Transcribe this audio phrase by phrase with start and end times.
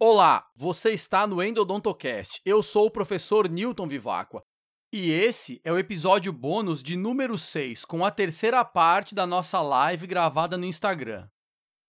[0.00, 2.40] Olá, você está no Endodontocast.
[2.44, 4.44] Eu sou o professor Newton Vivacqua.
[4.92, 9.60] E esse é o episódio bônus de número 6, com a terceira parte da nossa
[9.60, 11.28] live gravada no Instagram,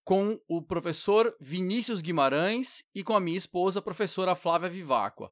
[0.04, 5.32] com o professor Vinícius Guimarães e com a minha esposa, a professora Flávia Vivacqua.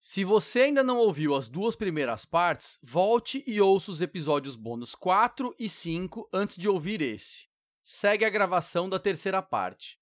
[0.00, 4.96] Se você ainda não ouviu as duas primeiras partes, volte e ouça os episódios bônus
[4.96, 7.46] 4 e 5 antes de ouvir esse.
[7.84, 9.96] Segue a gravação da terceira parte.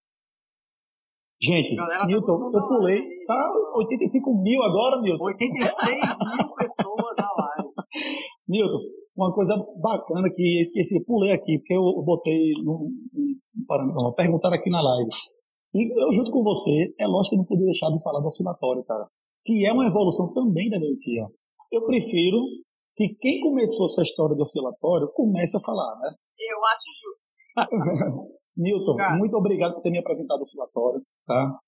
[1.43, 3.03] Gente, Galera, Newton, eu pulei.
[3.26, 5.25] Tá 85 mil agora, Newton.
[5.25, 7.75] 86 mil pessoas na live.
[8.48, 8.79] Newton,
[9.17, 12.89] uma coisa bacana que esqueci, pulei aqui, porque eu botei no,
[13.67, 15.08] no, perguntar aqui na live.
[15.75, 18.26] E eu, junto com você, é lógico que eu não podia deixar de falar do
[18.26, 19.09] oscilatório, cara.
[19.45, 21.26] Que é uma evolução também da neutia.
[21.72, 22.39] Eu prefiro
[22.95, 26.14] que quem começou essa história do oscilatório comece a falar, né?
[26.39, 28.32] Eu acho justo.
[28.56, 29.16] Newton, Cara.
[29.16, 31.58] muito obrigado por ter me apresentado o oscilatório, tá?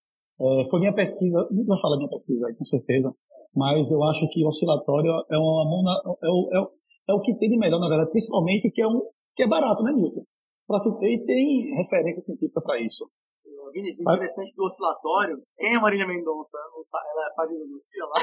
[0.40, 3.14] É, foi minha pesquisa, não vou falar minha pesquisa aí, com certeza,
[3.54, 6.70] mas eu acho que o oscilatório é, uma, é, o, é, o,
[7.10, 9.00] é o que tem de melhor, na verdade, principalmente que é, um,
[9.34, 10.24] que é barato, né, Newton?
[10.66, 13.04] Para se ter, e tem referência científica para isso.
[13.74, 18.18] Vinícius, o interessante do oscilatório é a Marília Mendonça, ela faz endodontia lá.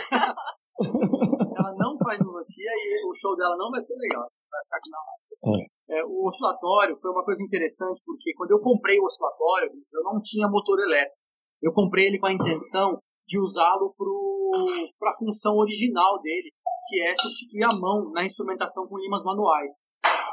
[1.59, 4.31] ela não faz endodontia e o show dela não vai ser legal.
[4.50, 5.00] Vai ficar aqui na.
[5.52, 5.81] É.
[5.92, 10.22] É, o oscilatório foi uma coisa interessante, porque quando eu comprei o oscilatório, eu não
[10.23, 11.20] tinha motor elétrico.
[11.61, 12.97] Eu comprei ele com a intenção
[13.28, 13.94] de usá-lo
[14.97, 16.50] para a função original dele,
[16.88, 19.84] que é substituir a mão na instrumentação com limas manuais.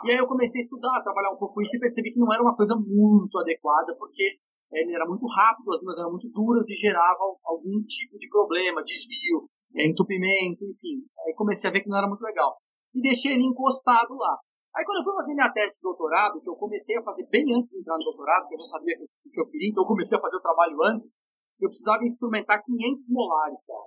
[0.05, 2.33] E aí eu comecei a estudar, a trabalhar um pouco isso e percebi que não
[2.33, 4.39] era uma coisa muito adequada, porque
[4.73, 8.83] ele era muito rápido, as limas eram muito duras e geravam algum tipo de problema,
[8.83, 11.03] desvio, é, entupimento, enfim.
[11.27, 12.57] Aí comecei a ver que não era muito legal.
[12.95, 14.39] E deixei ele encostado lá.
[14.75, 17.45] Aí quando eu fui fazer minha tese de doutorado, que eu comecei a fazer bem
[17.55, 19.89] antes de entrar no doutorado, porque eu já sabia o que eu queria, então eu
[19.89, 21.17] comecei a fazer o trabalho antes,
[21.61, 23.83] eu precisava instrumentar 500 molares, cara,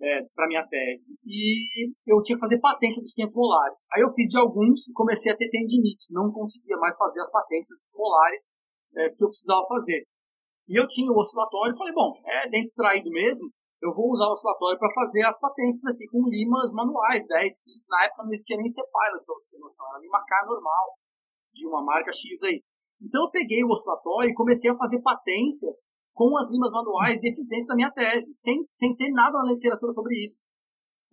[0.00, 1.16] é, para minha tese.
[1.24, 3.86] E eu tinha que fazer patência dos 500 molares.
[3.94, 7.30] Aí eu fiz de alguns e comecei a ter tendinite, não conseguia mais fazer as
[7.30, 8.48] patências dos molares
[8.96, 10.06] é, que eu precisava fazer.
[10.68, 13.48] E eu tinha o oscilatório e falei, bom, é dente extraído mesmo,
[13.80, 17.88] eu vou usar o oscilatório para fazer as patentes aqui com limas manuais, 10, 15.
[17.90, 20.86] Na época não existia nem C-Pilot, para você ter noção, era lima K normal,
[21.54, 22.62] de uma marca X aí.
[23.00, 27.46] Então eu peguei o oscilatório e comecei a fazer patências com as limas manuais desses
[27.46, 30.42] dentro da minha tese, sem, sem ter nada na literatura sobre isso.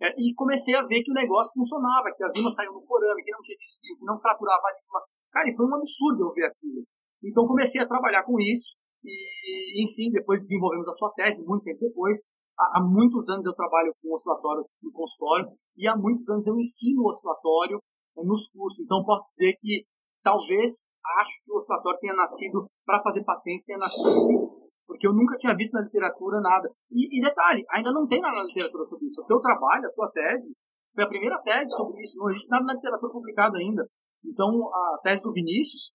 [0.02, 3.22] É, e comecei a ver que o negócio funcionava, que as limas saíam no forame,
[3.22, 5.00] que não tinha desfio, que não fraturava a lima.
[5.30, 6.82] Cara, e foi um absurdo eu ver aquilo.
[7.22, 11.78] Então comecei a trabalhar com isso, e enfim, depois desenvolvemos a sua tese, muito tempo
[11.80, 12.18] depois,
[12.58, 15.46] há, muitos anos eu trabalho com oscilatório no consultório
[15.76, 17.78] e há muitos anos eu ensino o oscilatório
[18.16, 18.80] é, nos cursos.
[18.80, 19.84] Então posso dizer que
[20.22, 20.88] talvez
[21.20, 25.54] acho que o oscilatório tenha nascido para fazer patentes, tenha nascido porque eu nunca tinha
[25.54, 26.70] visto na literatura nada.
[26.90, 29.20] E, e, detalhe, ainda não tem nada na literatura sobre isso.
[29.20, 30.54] O teu trabalho, a tua tese,
[30.94, 32.16] foi a primeira tese sobre isso.
[32.18, 33.84] Não existe nada na literatura publicada ainda.
[34.24, 35.92] Então, a tese do Vinícius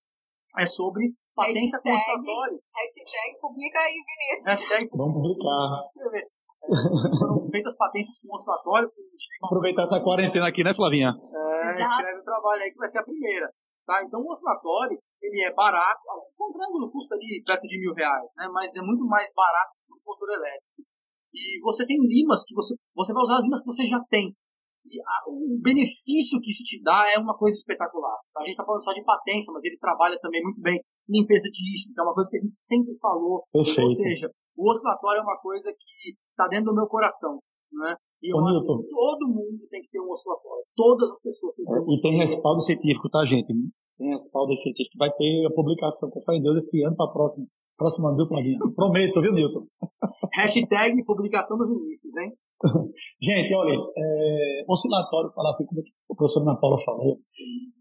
[0.60, 2.60] é sobre patência com oscilatório.
[2.76, 4.46] Hashtag publica aí, Vinícius.
[4.46, 6.32] Hashtag, Vamos publicar.
[7.20, 8.90] Foram feitas patências com oscilatório.
[9.44, 11.10] Aproveitar essa quarentena aqui, né, Flavinha?
[11.10, 13.50] É, escreve o trabalho aí que vai ser a primeira.
[13.86, 14.04] Tá?
[14.06, 16.02] Então, o oscilatório, ele é barato.
[16.38, 18.48] O triângulo custa ali perto de mil reais, né?
[18.54, 20.86] Mas é muito mais barato que o motor elétrico.
[21.34, 24.36] E você tem limas que você, você vai usar as limas que você já tem.
[24.86, 28.18] E a, o benefício que isso te dá é uma coisa espetacular.
[28.38, 31.74] A gente está falando só de patência, mas ele trabalha também muito bem limpeza de
[31.74, 33.44] isco, que é uma coisa que a gente sempre falou.
[33.52, 33.82] Perfeito.
[33.82, 37.38] Ou seja, o oscilatório é uma coisa que está dentro do meu coração.
[37.72, 37.96] Né?
[38.22, 40.66] E eu Ô, acho que todo mundo tem que ter um oscilatório.
[40.76, 43.48] Todas as pessoas têm que ter um E tem respaldo científico, tá, gente?
[43.48, 44.98] Tem respaldo científico.
[44.98, 47.46] Vai ter a publicação, com fé em Deus, esse ano para a próxima.
[47.78, 48.60] Próximo ano, viu, Flavinha?
[48.76, 49.66] Prometo, viu, Newton?
[50.38, 52.30] Hashtag publicação do Vinícius, hein?
[53.20, 57.18] gente, olha, é, oscilatório, falar assim como o professor Ana Paula falou,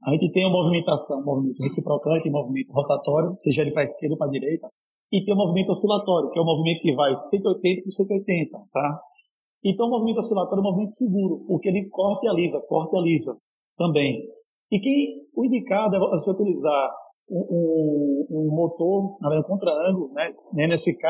[0.06, 3.84] a gente tem uma movimentação, um movimento reciprocante e movimento rotatório, seja ele para a
[3.84, 4.71] esquerda ou para a direita,
[5.12, 9.01] e tem o movimento oscilatório, que é o movimento que vai 180 por 180, tá?
[9.65, 13.01] Então, o movimento oscilatório é um movimento seguro, porque ele corta e alisa, corta e
[13.01, 13.36] alisa
[13.77, 14.22] também.
[14.71, 16.91] E que o indicado é você utilizar
[17.28, 20.33] um, um, um motor, na verdade, contra-ângulo, né?
[20.54, 21.04] NSK,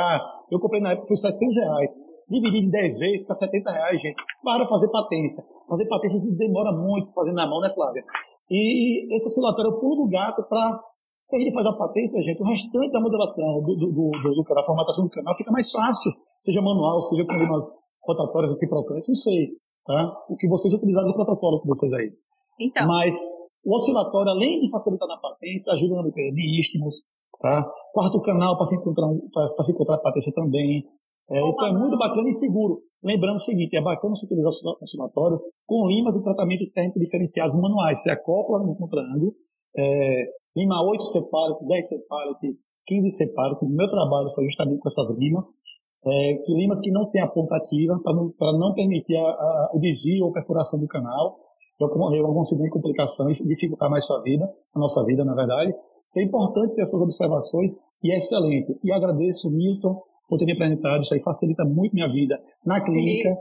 [0.50, 1.90] eu comprei na época, foi 700 reais.
[2.28, 5.42] Dividir em 10 vezes, fica 70 reais, gente, para fazer patência.
[5.68, 8.02] Fazer patência demora muito fazendo na mão, né, Flávia?
[8.50, 10.80] E esse oscilatório é o pulo do gato para
[11.24, 14.44] se a gente faz a patência, gente, o restante da modelação, do, do, do, do
[14.44, 17.64] canal, a formatação do canal, fica mais fácil, seja manual, seja com limas
[18.02, 19.48] rotatórias reciprocantes, não sei,
[19.84, 20.12] tá?
[20.28, 22.10] O que vocês utilizaram no protocolo com vocês aí.
[22.58, 22.86] Então.
[22.86, 23.14] Mas
[23.64, 27.08] o oscilatório, além de facilitar na patência, ajuda na leitura de istmos,
[27.38, 27.64] tá?
[27.92, 30.84] Quarto canal para se encontrar, para se encontrar patência também.
[31.30, 32.82] É, então é muito bacana e seguro.
[33.02, 37.56] Lembrando o seguinte, é bacana você utilizar o oscilatório com limas de tratamento térmico diferenciados
[37.56, 38.02] manuais.
[38.02, 39.34] Você acopla no triângulo,
[39.76, 40.24] é,
[40.56, 42.36] lima 8 separa, 10 separa,
[42.86, 43.58] 15 separa.
[43.60, 45.58] O meu trabalho foi justamente com essas limas.
[46.02, 49.70] É, que limas que não tem a ponta ativa para não, não permitir a, a,
[49.74, 51.38] o desvio ou perfuração do canal
[51.84, 54.44] ocorrer algum acidente de complicação e dificultar mais sua vida,
[54.74, 55.72] a nossa vida, na verdade.
[56.10, 58.78] Então é importante ter essas observações e é excelente.
[58.82, 61.00] E agradeço, Milton, por ter me apresentado.
[61.00, 63.40] Isso aí facilita muito minha vida na clínica Isso.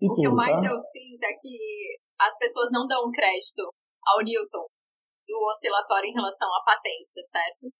[0.00, 0.66] e o tudo, que mais tá?
[0.66, 1.56] eu sinto é que
[2.20, 3.62] as pessoas não dão crédito
[4.06, 4.66] ao Newton
[5.30, 7.70] do oscilatório em relação à patência, certo?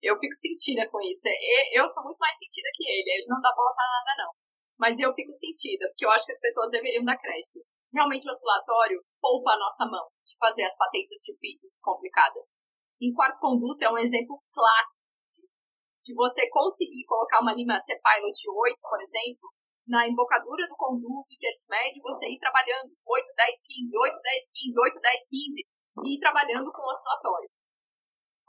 [0.00, 1.28] Eu fico sentida com isso.
[1.72, 3.20] Eu sou muito mais sentida que ele.
[3.20, 4.32] Ele não dá bola pra nada, não.
[4.78, 7.60] Mas eu fico sentida, porque eu acho que as pessoas deveriam dar crédito
[7.94, 12.66] realmente o oscilatório poupa a nossa mão de fazer as patências difíceis e complicadas.
[13.00, 15.70] Em quarto conduto é um exemplo clássico disso.
[16.02, 19.46] De você conseguir colocar uma lima C-Pilot 8, por exemplo,
[19.86, 24.50] na embocadura do conduto e terço médio, você ir trabalhando 8, 10, 15, 8, 10,
[24.52, 27.48] 15, 8, 10, 15 e trabalhando com oscilatório.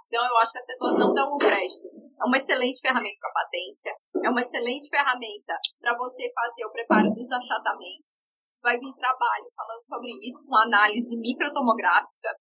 [0.08, 1.90] Então, eu acho que as pessoas não dão o crédito.
[2.22, 3.92] É uma excelente ferramenta para patência,
[4.24, 9.84] é uma excelente ferramenta para você fazer o preparo dos achatamentos, vai vir trabalho falando
[9.84, 12.34] sobre isso, com análise microtomográfica.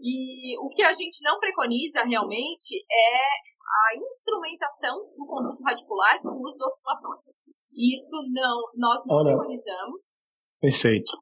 [0.00, 6.28] E o que a gente não preconiza realmente é a instrumentação do conduto radicular com
[6.28, 7.34] o uso do oscilatório.
[7.74, 10.20] Isso não, nós não Olha, preconizamos.
[10.60, 11.18] Perfeito.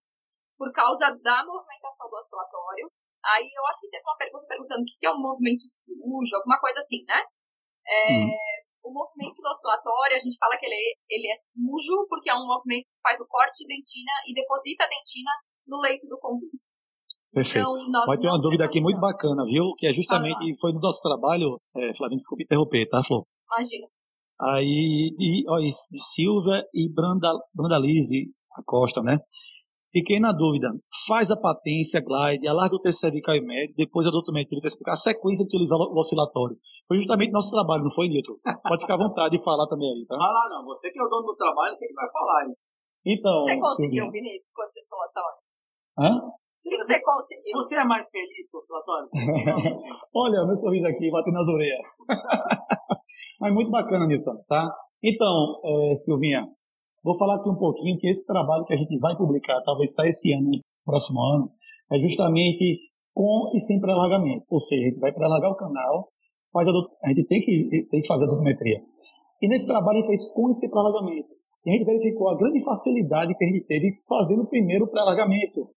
[0.58, 2.90] Por causa da movimentação do oscilatório.
[3.34, 6.60] Aí eu acho que teve uma pergunta perguntando o que é um movimento sujo, alguma
[6.60, 7.22] coisa assim, né?
[7.86, 8.30] É, hum
[8.86, 12.86] o movimento oscilatório, a gente fala que ele, ele é sujo, porque é um movimento
[12.86, 15.30] que faz o corte de dentina e deposita a dentina
[15.66, 16.54] no leito do conduto.
[17.34, 17.66] Perfeito.
[17.68, 19.74] Então, Vai ter uma dúvida aqui muito bacana, viu?
[19.76, 23.26] Que é justamente, ah, foi no nosso trabalho, é, Flavinho, desculpe interromper, tá, Flor?
[23.50, 23.88] Imagina.
[24.40, 25.72] Aí, de, ó, de
[26.14, 29.18] Silva e Branda, Brandalize Acosta, né?
[29.90, 30.68] Fiquei na dúvida.
[31.06, 34.92] Faz a patência, glide, alarga o terceiro cervical e médio, depois a doutometria, vai explicar
[34.92, 36.56] a sequência de utilizar o oscilatório.
[36.88, 38.34] Foi justamente nosso trabalho, não foi, Nilton?
[38.66, 40.16] Pode ficar à vontade de falar também aí, tá?
[40.16, 40.64] Lá, não.
[40.66, 42.46] Você que é o dono do trabalho, você que vai falar.
[42.46, 42.54] Hein?
[43.06, 45.38] Então, Você conseguiu, Vinícius, com esse oscilatório?
[45.98, 46.30] Hã?
[46.56, 47.52] Se você conseguiu.
[47.54, 49.08] Você é mais feliz com o oscilatório?
[50.14, 51.86] Olha, meu sorriso aqui, batendo nas orelhas.
[53.40, 54.74] Mas muito bacana, Nilton, tá?
[55.02, 56.48] Então, é, Silvinha,
[57.06, 60.08] Vou falar aqui um pouquinho que esse trabalho que a gente vai publicar, talvez saia
[60.08, 60.50] esse ano,
[60.84, 61.52] próximo ano,
[61.92, 62.80] é justamente
[63.14, 64.44] com e sem pré-alargamento.
[64.50, 66.08] Ou seja, a gente vai pré-alargar o canal,
[66.52, 66.72] faz a,
[67.04, 68.82] a gente tem que, tem que fazer a documetria.
[69.40, 71.28] E nesse trabalho a gente fez com e sem pré-alargamento.
[71.64, 75.70] E a gente verificou a grande facilidade que a gente teve fazendo o primeiro pré-alargamento.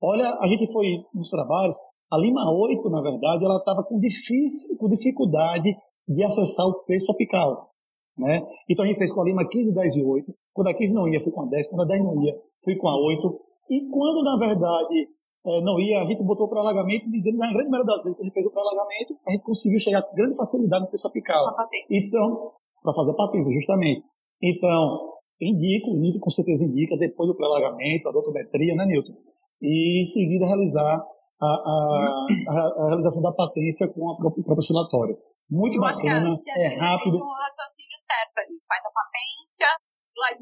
[0.00, 1.76] Olha, a gente foi nos trabalhos,
[2.10, 5.76] a Lima 8, na verdade, ela estava com, difícil, com dificuldade
[6.08, 7.73] de acessar o preço apical.
[8.16, 8.46] Né?
[8.68, 10.34] Então a gente fez com a Lima 15, 10 e 8.
[10.52, 11.68] Quando a 15 não ia, fui com a 10.
[11.68, 13.40] Quando a 10 não ia, fui com a 8.
[13.70, 15.08] E quando, na verdade,
[15.46, 18.24] é, não ia, a gente botou para alagamento, na grande maioria das vezes que a
[18.24, 21.44] gente fez o pré-alagamento, a gente conseguiu chegar com grande facilidade no terço apical.
[21.90, 22.52] Então,
[22.82, 24.02] para fazer a patente, justamente.
[24.42, 29.12] Então, indico, o Newton com certeza indica, depois do pré-alagamento, a dotometria, né, Newton?
[29.60, 31.04] E em seguida realizar
[31.40, 35.16] a, a, a, a realização da patência com a própria, o próprio oscilatório.
[35.54, 37.22] Muito Eu bacana, que é, é rápido.
[37.22, 38.58] um raciocínio certo ali.
[38.66, 39.70] Faz a patência,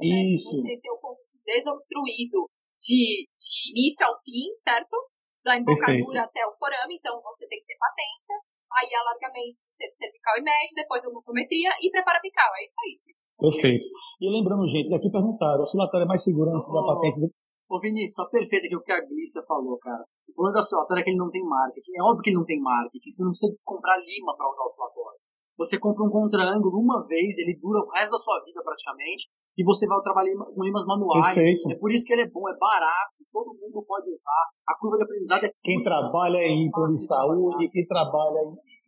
[0.00, 0.56] Isso.
[0.56, 2.48] você ter o conduto desobstruído
[2.81, 4.96] de, de início ao fim, certo?
[5.44, 6.16] Da embocadura Perfeito.
[6.16, 8.40] até o forame, então você tem que ter patência.
[8.72, 9.60] Aí alargamento
[9.92, 12.48] cervical e médio, depois a glucometria e prepara apical.
[12.56, 13.12] É isso aí, sim.
[13.36, 13.84] Perfeito.
[14.16, 17.34] E lembrando, gente, daqui perguntaram, o oscilatório é mais segurança oh, da patência do...
[17.69, 20.04] Ô Vinícius, só perfeito aqui o que a Glícia falou, cara.
[20.32, 21.93] O problema do oscilatório é que ele não tem marketing.
[21.96, 23.10] É óbvio que ele não tem marketing.
[23.10, 25.20] Você não precisa comprar lima para usar o oscilatório.
[25.58, 29.62] Você compra um contra-ângulo uma vez, ele dura o resto da sua vida praticamente, e
[29.62, 31.34] você vai trabalhar com limas manuais.
[31.34, 31.70] Perfeito.
[31.70, 34.44] É por isso que ele é bom, é barato, todo mundo pode usar.
[34.67, 35.53] A curva de aprendizado é.
[35.62, 38.41] Quem trabalha em plano de saúde, quem trabalha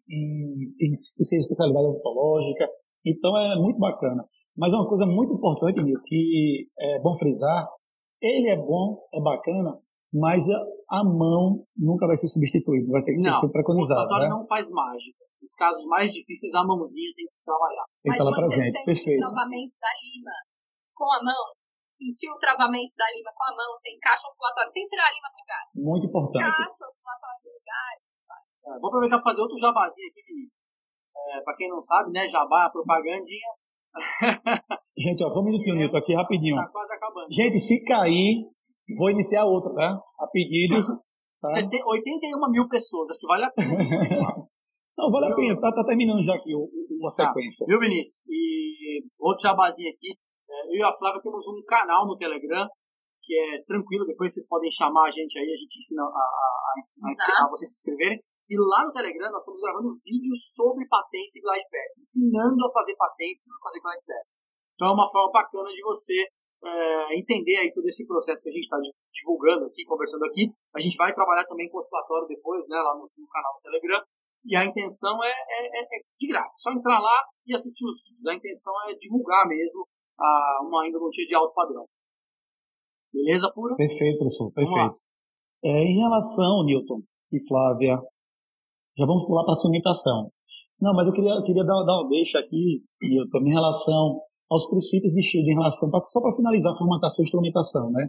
[0.08, 2.66] em, em, especialidade odontológica.
[3.04, 4.24] Então é muito bacana.
[4.56, 7.68] Mas é uma coisa muito importante, Nil, que é bom frisar:
[8.22, 9.78] ele é bom, é bacana,
[10.14, 14.06] mas a mão nunca vai ser substituída, vai ter que não, ser sempre preconizada.
[14.06, 14.28] O né?
[14.30, 15.26] não faz mágica.
[15.42, 17.84] Nos casos mais difíceis, a mãozinha tem que trabalhar.
[18.00, 19.20] Tem que estar lá presente, perfeito.
[19.20, 20.36] o travamento da lima
[20.94, 21.42] com a mão,
[21.90, 25.12] sentir o travamento da lima com a mão, você encaixa o oscilatório sem tirar a
[25.12, 25.64] lima do lugar.
[25.74, 26.48] Muito importante.
[26.48, 27.92] Encaixa o oscilatório do lugar.
[28.64, 30.70] É, vou aproveitar para fazer outro jabazinho aqui, Vinícius.
[31.34, 33.50] É, para quem não sabe, né, jabá, propagandinha.
[34.96, 36.56] Gente, ó, só um minutinho, Nilton, aqui rapidinho.
[36.56, 37.26] Tá quase acabando.
[37.28, 38.46] Gente, se cair,
[38.96, 40.02] vou iniciar outra, tá?
[40.20, 40.86] A pedidos.
[41.40, 41.48] Tá?
[41.56, 43.76] 81 mil pessoas, acho que vale a pena.
[44.96, 47.26] Não, vale a pena, tá, tá terminando já aqui uma tá.
[47.26, 47.66] sequência.
[47.66, 47.70] Tá.
[47.70, 48.22] Viu, Vinícius?
[48.28, 50.08] E outro jabazinho aqui.
[50.48, 52.68] É, eu e a Flávia temos um canal no Telegram
[53.24, 57.40] que é tranquilo, depois vocês podem chamar a gente aí, a gente ensina a, a,
[57.40, 58.20] a, a vocês se inscreverem.
[58.44, 62.72] E lá no Telegram nós estamos gravando vídeos sobre patência e glide path, ensinando a
[62.72, 64.28] fazer patência e a fazer glide path.
[64.76, 66.28] Então é uma forma bacana de você
[66.64, 68.76] é, entender aí todo esse processo que a gente está
[69.12, 70.50] divulgando aqui, conversando aqui.
[70.74, 73.62] A gente vai trabalhar também com o oscilatório depois, né, lá no, no canal do
[73.62, 74.00] Telegram.
[74.44, 78.02] E a intenção é, é, é, é de graça, só entrar lá e assistir os
[78.02, 78.26] vídeos.
[78.26, 79.86] A intenção é divulgar mesmo
[80.18, 81.86] a, uma endodontia de alto padrão.
[83.12, 83.76] Beleza, pura?
[83.76, 85.00] Perfeito, professor, perfeito.
[85.64, 87.00] É, em relação, Newton
[87.32, 87.96] e Flávia,
[88.98, 90.30] já vamos pular para a cimentação.
[90.80, 94.20] Não, mas eu queria, queria dar, dar uma deixa aqui, Newton, em relação
[94.54, 98.08] aos princípios de Shield, em relação, pra, só para finalizar a formatação e instrumentação, né?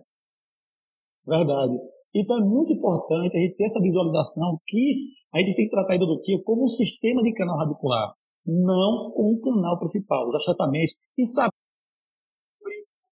[1.25, 1.73] Verdade.
[2.13, 5.93] Então é muito importante a gente ter essa visualização que a gente tem que tratar
[5.93, 8.13] a endodontia como um sistema de canal radicular,
[8.45, 11.51] não como um canal principal, os achatamentos e saber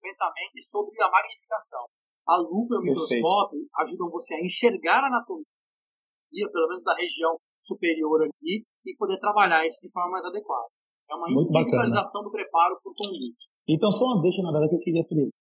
[0.00, 1.84] pensamento sobre a magnificação.
[2.26, 5.44] A lupa e o microscópio ajudam você a enxergar a anatomia,
[6.32, 10.68] pelo menos da região superior aqui, e poder trabalhar isso de forma mais adequada.
[11.10, 12.24] É uma Muito individualização bacana.
[12.24, 13.36] do preparo por conduto.
[13.68, 15.32] Então, só uma deixa, na verdade, que eu queria frisar.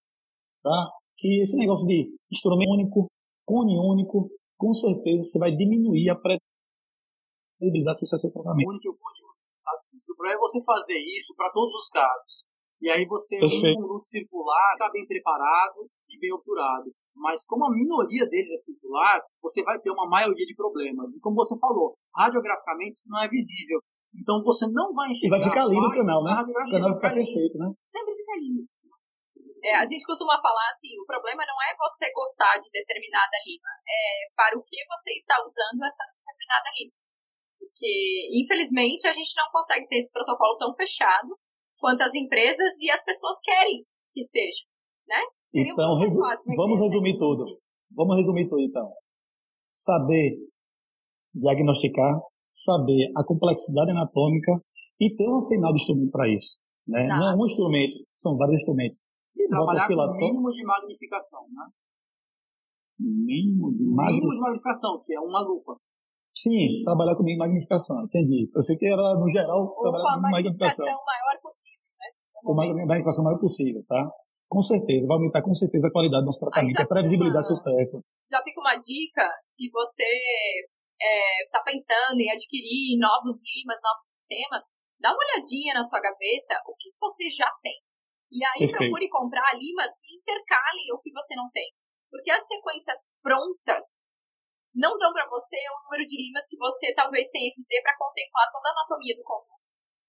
[0.63, 0.91] Tá?
[1.17, 3.07] Que esse negócio de instrumento único,
[3.45, 8.69] cone único, com certeza você vai diminuir a previsibilidade de sucesso do tratamento.
[8.69, 9.43] Único e cone único.
[10.03, 12.45] O problema é você fazer isso para todos os casos.
[12.81, 13.79] E aí você, Perfeito.
[13.79, 16.91] um conduto circular, está bem preparado e bem obturado.
[17.15, 21.15] Mas como a minoria deles é circular, você vai ter uma maioria de problemas.
[21.15, 23.79] E como você falou, radiograficamente isso não é visível.
[24.13, 25.27] Então você não vai enxergar.
[25.27, 26.31] E vai ficar lindo o canal, né?
[26.37, 27.67] O canal vai ficar perfeito, né?
[27.83, 28.63] Sempre fica lindo.
[29.63, 33.71] É, a gente costuma falar assim, o problema não é você gostar de determinada lima,
[33.87, 36.91] é para o que você está usando essa determinada lima.
[37.57, 37.93] Porque,
[38.43, 41.31] infelizmente, a gente não consegue ter esse protocolo tão fechado
[41.79, 44.67] quanto as empresas e as pessoas querem que seja,
[45.07, 45.23] né?
[45.47, 46.19] Seria então, resu
[46.55, 47.43] vamos resumir tudo.
[47.95, 48.91] Vamos resumir tudo, então.
[49.71, 50.35] Saber
[51.33, 52.19] diagnosticar,
[52.53, 54.61] saber a complexidade anatômica
[55.01, 56.61] e ter um arsenal de instrumento para isso.
[56.87, 57.07] Né?
[57.07, 59.01] Não é um instrumento, são vários instrumentos.
[59.35, 61.65] E trabalhar com o mínimo de magnificação, né?
[62.99, 64.13] Mínimo de magnificação.
[64.13, 65.75] Mínimo de magnificação, que é uma lupa.
[66.35, 68.49] Sim, trabalhar com magnificação, entendi.
[68.53, 70.85] Eu sei que era, no geral, trabalhar com magnificação.
[70.85, 71.33] maior
[72.43, 74.11] com a inflação maior possível, tá?
[74.49, 78.03] Com certeza, vai aumentar com certeza a qualidade do nosso tratamento, a previsibilidade de sucesso.
[78.29, 80.03] Já fica uma dica, se você
[80.99, 84.63] está é, pensando em adquirir novos limas, novos sistemas,
[84.99, 87.79] dá uma olhadinha na sua gaveta, o que você já tem.
[88.31, 88.89] E aí Perfeito.
[88.89, 91.69] procure comprar limas que intercalem o que você não tem.
[92.09, 94.25] Porque as sequências prontas
[94.73, 97.97] não dão para você o número de limas que você talvez tenha que ter para
[97.97, 99.61] contemplar toda a anatomia do conjunto.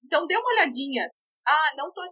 [0.05, 1.09] Então dê uma olhadinha
[1.45, 2.05] ah, não estou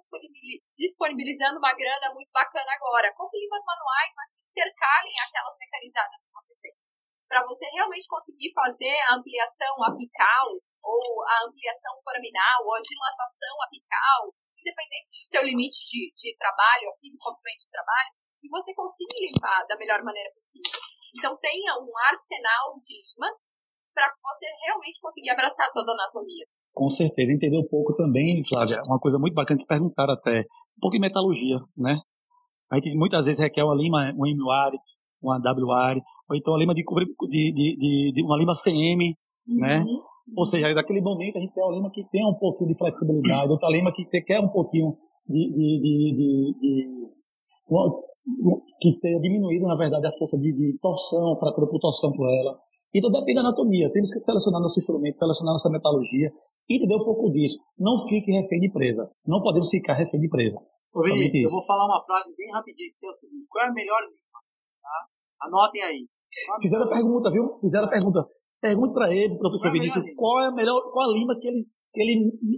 [0.77, 3.15] disponibilizando uma grana muito bacana agora.
[3.17, 6.73] Compre limas manuais, mas intercalem aquelas mecanizadas que você tem.
[7.33, 10.53] Para você realmente conseguir fazer a ampliação apical,
[10.85, 16.93] ou a ampliação foraminal, ou a dilatação apical, independente do seu limite de, de trabalho,
[16.93, 18.13] aqui, do comprimento de trabalho,
[18.45, 20.77] e você consiga limpar da melhor maneira possível.
[21.17, 23.57] Então, tenha um arsenal de limas
[23.97, 26.45] para você realmente conseguir abraçar toda a anatomia.
[26.77, 30.45] Com certeza, entender um pouco também, Flávia, uma coisa muito bacana que perguntaram até,
[30.77, 31.97] um pouco de metalurgia, né?
[32.71, 34.73] A gente muitas vezes requer uma lima, um MUAR,
[35.23, 35.97] uma WAR,
[36.29, 39.79] ou então uma lima de, de, de, de uma lima CM, né?
[39.79, 39.85] uhum.
[39.85, 39.85] né?
[40.37, 43.51] Ou seja, naquele momento a gente quer uma lima que tenha um pouquinho de flexibilidade,
[43.51, 44.97] outra lima que quer um pouquinho
[45.29, 46.93] de, de, de,
[48.81, 52.59] que seja diminuída, na verdade, a força de, torção, fratura por torção por ela.
[52.95, 53.91] Então depende da anatomia.
[53.91, 56.31] Temos que selecionar nosso instrumento, selecionar nossa metalurgia
[56.69, 57.59] e entender um pouco disso.
[57.79, 59.11] Não fique refém de presa.
[59.27, 60.61] Não podemos ficar refém de presa.
[60.95, 63.47] Ô, Vinícius, eu vou falar uma frase bem rapidinho, que é o seguinte.
[63.49, 64.01] Qual é a melhor?
[65.43, 66.07] Anotem aí.
[66.61, 67.59] Fizeram a pergunta, viu?
[67.61, 68.21] Fizeram a pergunta.
[68.61, 71.67] Pergunte para eles, professor é Vinícius, qual é a melhor, qual a lima que ele,
[71.93, 72.15] que ele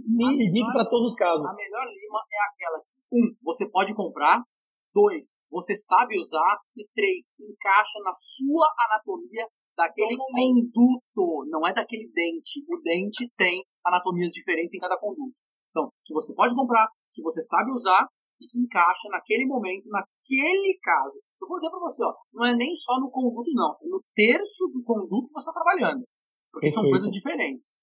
[0.06, 1.48] me indique para todos os casos.
[1.48, 4.44] A melhor lima é aquela que, um, você pode comprar,
[4.92, 12.10] dois, você sabe usar, e três, encaixa na sua anatomia daquele conduto, não é daquele
[12.14, 12.62] dente.
[12.68, 15.34] O dente tem anatomias diferentes em cada conduto.
[15.70, 18.06] Então, que você pode comprar, que você sabe usar
[18.40, 21.20] e que encaixa naquele momento, naquele caso.
[21.40, 23.76] Eu vou dizer para você, ó, não é nem só no conduto, não.
[23.82, 26.02] É no terço do conduto que você está trabalhando.
[26.50, 26.80] Porque Perfeito.
[26.80, 27.82] são coisas diferentes.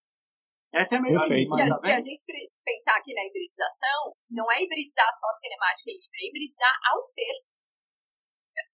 [0.71, 1.51] Essa é a melhor Perfeito.
[1.51, 2.23] E se a gente
[2.63, 7.91] pensar aqui na hibridização, não é hibridizar só a cinemática livre, é hibridizar aos terços.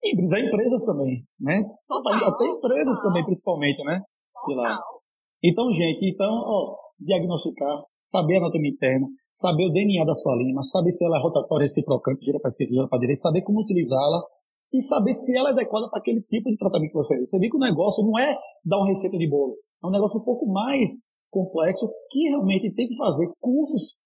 [0.04, 1.58] Híbridos, empresas também, né?
[1.88, 3.04] Total, Até empresas total.
[3.10, 4.02] também, principalmente, né?
[5.44, 10.64] Então, gente, então, ó, diagnosticar, saber a anatomia interna, saber o DNA da sua lima,
[10.64, 14.24] saber se ela é rotatória, reciprocante, gira para esquerda, gira para direita, saber como utilizá-la
[14.74, 17.20] e saber se ela é adequada para aquele tipo de tratamento que você.
[17.20, 18.36] Você vê que o negócio não é
[18.66, 22.88] dar uma receita de bolo, é um negócio um pouco mais complexo que realmente tem
[22.88, 24.06] que fazer cursos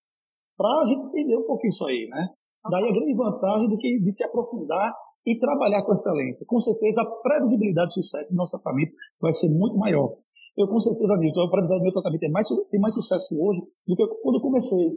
[0.58, 2.28] para a gente entender um pouquinho isso aí, né?
[2.70, 4.94] Daí a grande vantagem do que de se aprofundar
[5.26, 6.46] e trabalhar com excelência.
[6.48, 10.18] Com certeza a previsibilidade de sucesso do nosso tratamento vai ser muito maior.
[10.58, 13.62] Eu com certeza, Nilton, a previsibilidade do meu tratamento tem mais, tem mais sucesso hoje
[13.88, 14.88] do que quando eu comecei,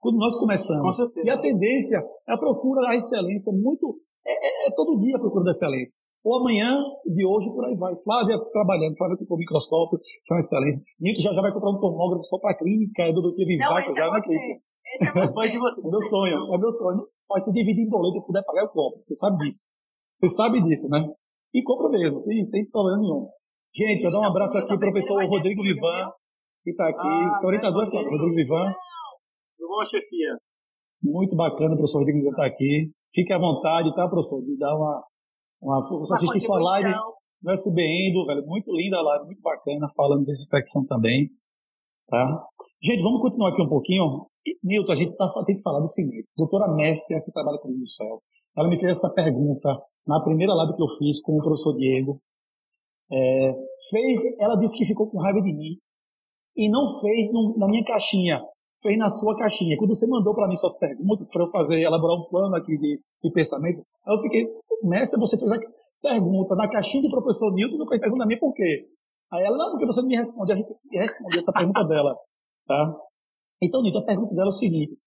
[0.00, 0.98] quando nós começamos.
[1.22, 5.20] E a tendência é a procura da excelência muito, é, é, é todo dia a
[5.20, 6.02] procura da excelência.
[6.24, 7.92] Ou amanhã, de hoje, por aí vai.
[8.02, 10.82] Flávia trabalhando, Flávia comprou um microscópio, que é uma excelência.
[10.98, 13.44] Nilton já, já vai comprar um tomógrafo só para a clínica, é do Dr.
[13.46, 14.60] Vivaco, já é na clínica.
[15.00, 15.52] Esse é você.
[15.52, 15.80] de você.
[15.80, 17.08] É meu sonho, é meu sonho.
[17.28, 19.00] Mas se dividir em boleto e puder pagar, eu compro.
[19.02, 19.66] Você sabe disso.
[20.14, 21.04] Você sabe disso, né?
[21.52, 23.28] E compra mesmo, sem, sem problema nenhum.
[23.74, 26.06] Gente, eu dou um abraço aqui ao professor Rodrigo Vivan,
[26.62, 27.02] que está aqui.
[27.02, 28.70] Ah, seu orientador é Rodrigo Vivan.
[29.58, 30.38] Tudo bom, chefia?
[31.02, 32.92] Muito bacana o professor Rodrigo Vivan estar tá aqui.
[33.12, 34.44] Fique à vontade, tá, professor?
[34.44, 35.02] De dar uma.
[35.60, 36.94] uma você assistir sua live
[37.42, 38.46] no SBN, velho.
[38.46, 41.28] Muito linda a live, muito bacana, falando de desinfecção também.
[42.06, 42.46] Tá?
[42.80, 44.04] Gente, vamos continuar aqui um pouquinho.
[44.62, 46.28] Nilton, a gente tá, tem que falar do seguinte.
[46.36, 48.22] Doutora Messia, que trabalha comigo no céu,
[48.56, 49.68] ela me fez essa pergunta
[50.06, 52.22] na primeira live que eu fiz com o professor Diego.
[53.14, 53.54] É,
[53.90, 55.78] fez, ela disse que ficou com raiva de mim
[56.56, 58.42] e não fez no, na minha caixinha,
[58.82, 59.76] fez na sua caixinha.
[59.78, 63.00] Quando você mandou para mim suas perguntas para eu fazer, elaborar um plano aqui de,
[63.22, 64.48] de pensamento, eu fiquei,
[64.82, 65.58] nessa você fez a
[66.02, 68.88] pergunta na caixinha do professor Nilton, não fez pergunta a mim por quê?
[69.32, 72.16] Aí ela, não, porque você não me responde, a gente responder essa pergunta dela,
[72.66, 72.96] tá?
[73.62, 74.98] Então, Nilton, a pergunta dela é o seguinte,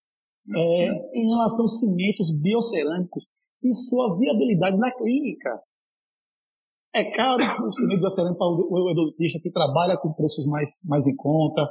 [0.55, 3.29] é, em relação aos cimentos biocerâmicos
[3.61, 5.61] e sua viabilidade na clínica.
[6.93, 11.15] É caro o cimento biocerâmico para o odontista que trabalha com preços mais, mais em
[11.15, 11.61] conta.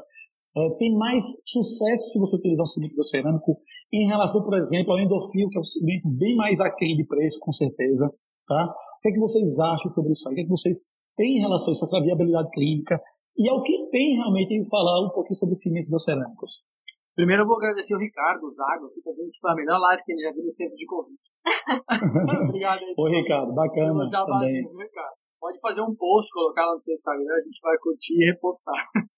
[0.56, 3.58] É, tem mais sucesso se você utilizar cimento biocerâmico
[3.92, 7.38] em relação, por exemplo, ao endofil, que é um cimento bem mais aquém de preço,
[7.40, 8.10] com certeza.
[8.46, 8.64] Tá?
[8.64, 10.32] O que, é que vocês acham sobre isso aí?
[10.32, 13.00] O que, é que vocês têm em relação a essa viabilidade clínica?
[13.36, 16.64] E ao que tem realmente em falar um pouquinho sobre cimentos biocerâmicos.
[17.14, 20.12] Primeiro eu vou agradecer o Ricardo, o Zago, que também foi a melhor live que
[20.12, 21.16] ele já viu nos tempos de Covid.
[22.48, 22.94] Obrigado aí.
[22.96, 24.10] Oi, Ricardo, bacana.
[24.10, 24.66] Também.
[24.66, 25.16] Ricardo.
[25.40, 28.74] Pode fazer um post, colocar lá no seu Instagram, a gente vai curtir e repostar.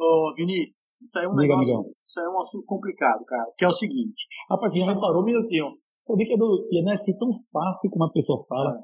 [0.00, 1.92] Ô, Vinícius, isso aí é um negócio, amigão.
[2.02, 4.26] isso aí é um assunto complicado, cara, que é o seguinte.
[4.50, 5.78] Rapaz, você já reparou um minutinho?
[6.00, 8.82] Sabia que a endodontia não é assim tão fácil como a pessoa fala?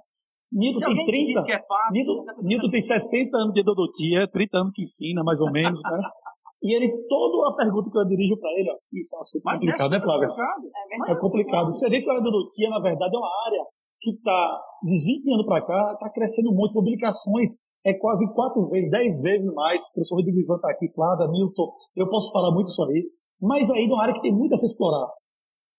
[0.53, 1.41] Nito tem 30.
[1.51, 5.51] É fácil, Nito, Nito tem 60 anos de endodontia, 30 anos que ensina, mais ou
[5.51, 5.99] menos, né?
[6.63, 9.45] E ele, toda a pergunta que eu dirijo para ele, ó, isso é um assunto
[9.47, 10.29] Mas complicado, é né, Flávia?
[10.29, 10.65] Complicado.
[10.67, 11.67] É, é complicado.
[11.71, 13.63] Você vê que a endodontia, na verdade, é uma área
[14.01, 16.75] que está, de 20 anos para cá, está crescendo muito.
[16.75, 19.87] Publicações é quase quatro vezes, dez vezes mais.
[19.87, 23.07] O professor Rodrigo Ivan está aqui, Flávia, Milton, eu posso falar muito isso aí.
[23.41, 25.07] Mas ainda é uma área que tem muito a se explorar.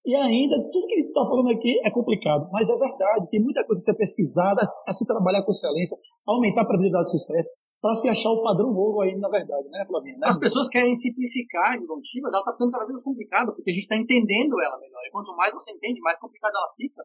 [0.05, 3.43] E ainda, tudo que a gente está falando aqui é complicado, mas é verdade, tem
[3.43, 7.49] muita coisa a ser pesquisada, a, se trabalhar com excelência, aumentar a probabilidade de sucesso
[7.81, 10.17] para se achar o padrão ouro aí, na verdade, né, Flavinha?
[10.17, 10.27] Né?
[10.27, 13.73] As pessoas querem simplificar endodontia, mas ela está ficando cada vez mais complicada, porque a
[13.73, 15.01] gente está entendendo ela melhor.
[15.07, 17.03] E quanto mais você entende, mais complicada ela fica.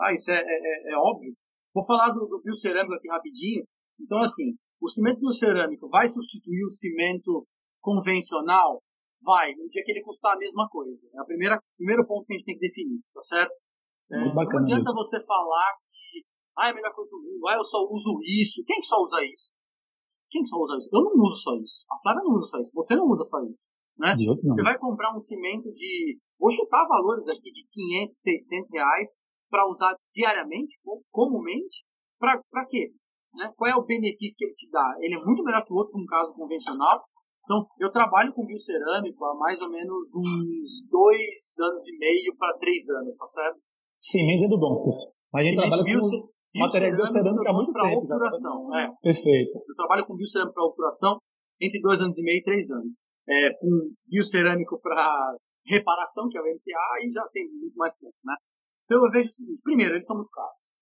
[0.00, 1.34] Ah, isso é, é, é, é óbvio.
[1.74, 3.64] Vou falar do, do biocerâmico aqui rapidinho.
[3.98, 7.46] Então, assim, o cimento biocerâmico vai substituir o cimento
[7.80, 8.80] convencional?
[9.22, 11.06] Vai, no dia que ele custar a mesma coisa.
[11.14, 13.54] É o primeiro ponto que a gente tem que definir, tá certo?
[14.10, 16.26] É, bacana, não adianta você falar que
[16.58, 18.62] ah, é a melhor coisa do mundo, ah, eu só uso isso.
[18.66, 19.52] Quem que só usa isso?
[20.32, 20.88] Quem só usa isso?
[20.88, 21.84] Eu não uso só isso.
[21.92, 22.72] A Flávia não usa só isso.
[22.72, 23.68] Você não usa só isso.
[23.98, 24.16] Né?
[24.16, 26.18] Você vai comprar um cimento de.
[26.40, 29.08] Vou chutar valores aqui de 500, 600 reais
[29.50, 31.84] para usar diariamente, ou comumente.
[32.18, 32.88] Para quê?
[33.36, 33.52] Né?
[33.54, 34.96] Qual é o benefício que ele te dá?
[35.00, 37.04] Ele é muito melhor que o outro, num caso convencional.
[37.44, 42.56] Então, eu trabalho com biocerâmico há mais ou menos uns dois anos e meio para
[42.56, 43.60] três anos, tá certo?
[43.98, 44.58] Sim, é do.
[44.58, 47.98] Mas a gente trabalha com material biocerâmico há muito tempo.
[47.98, 48.92] Obturação, é.
[49.02, 49.58] Perfeito.
[49.68, 51.18] Eu trabalho com biocerâmico para obturação
[51.60, 52.96] entre dois anos e meio e três anos.
[53.28, 55.36] É, com biocerâmico para
[55.66, 58.34] reparação, que é o MTA, e já tem muito mais tempo, né?
[58.84, 60.74] Então eu vejo o seguinte, primeiro, eles são muito caros,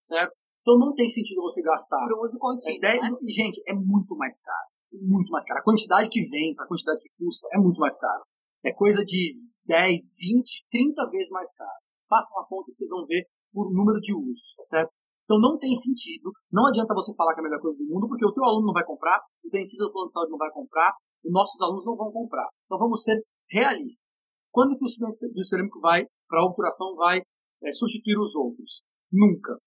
[0.00, 0.32] certo?
[0.62, 1.98] Então não tem sentido você gastar.
[1.98, 3.10] Para uso contínuo, é 10, né?
[3.22, 4.68] E, gente, é muito mais caro.
[4.92, 5.60] Muito mais caro.
[5.60, 8.22] A quantidade que vem, a quantidade que custa, é muito mais caro.
[8.64, 9.36] É coisa de
[9.66, 11.78] 10, 20, 30 vezes mais caro.
[12.08, 14.92] Façam a conta que vocês vão ver por número de usos, tá certo?
[15.28, 18.08] Então não tem sentido, não adianta você falar que é a melhor coisa do mundo,
[18.08, 20.50] porque o teu aluno não vai comprar, o dentista do plano de saúde não vai
[20.50, 20.90] comprar,
[21.22, 22.48] os nossos alunos não vão comprar.
[22.64, 24.22] Então vamos ser realistas.
[24.50, 27.20] Quando que o do cerâmico vai, para a obturação, vai
[27.62, 28.82] é, substituir os outros?
[29.12, 29.58] Nunca.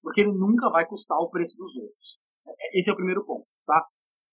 [0.00, 2.18] Porque ele nunca vai custar o preço dos outros.
[2.46, 3.84] É, esse é o primeiro ponto, tá?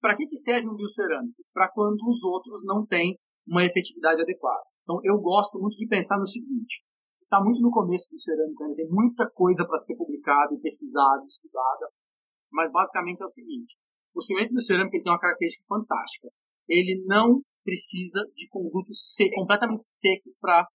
[0.02, 1.43] para que, que serve um biocerâmico?
[1.54, 4.63] Para quando os outros não têm uma efetividade adequada.
[4.82, 6.84] Então, eu gosto muito de pensar no seguinte:
[7.32, 11.88] está muito no começo do cerâmico, ainda tem muita coisa para ser publicada, pesquisada, estudada,
[12.52, 13.78] mas basicamente é o seguinte:
[14.13, 16.28] o cimento do cerâmico tem uma característica fantástica.
[16.67, 20.67] Ele não precisa de condutos secos, completamente secos para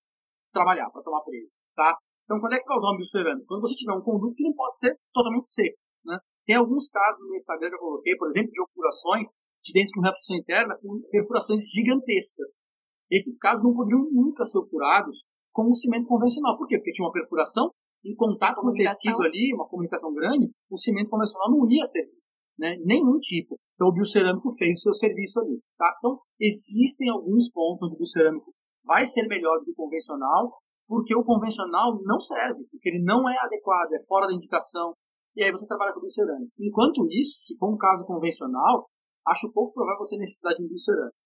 [0.51, 1.95] trabalhar, para tomar presa, tá?
[2.25, 3.47] Então, quando é que você vai usar um biocerâmico?
[3.47, 6.19] Quando você tiver um conduto que não pode ser totalmente seco, né?
[6.47, 9.29] Tem alguns casos no meu Instagram que eu coloquei, por exemplo, de obturações
[9.63, 12.63] de dentes com reabsorção interna com perfurações gigantescas.
[13.11, 15.25] Esses casos não poderiam nunca ser obturados
[15.57, 16.53] com um cimento convencional.
[16.59, 16.77] Por quê?
[16.77, 17.73] Porque tinha uma perfuração
[18.05, 22.21] em contato com o tecido ali, uma comunicação grande, o cimento convencional não ia servir.
[22.59, 22.77] Né?
[22.85, 23.57] Nenhum tipo.
[23.75, 25.59] Então o biocerâmico fez o seu serviço ali.
[25.79, 25.89] Tá?
[25.97, 28.53] Então existem alguns pontos onde o biocerâmico
[28.85, 30.53] vai ser melhor do que o convencional,
[30.87, 34.93] porque o convencional não serve, porque ele não é adequado, é fora da indicação,
[35.35, 36.53] e aí você trabalha com o biocerâmico.
[36.61, 38.87] Enquanto isso, se for um caso convencional,
[39.27, 41.17] acho pouco provável você necessitar de um biocerâmico.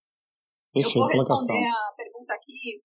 [0.73, 2.79] Eu vou responder a pergunta aqui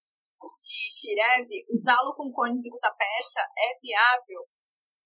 [0.45, 1.49] de Shirev.
[1.73, 4.45] Usá-lo com cones de gutapercha é viável?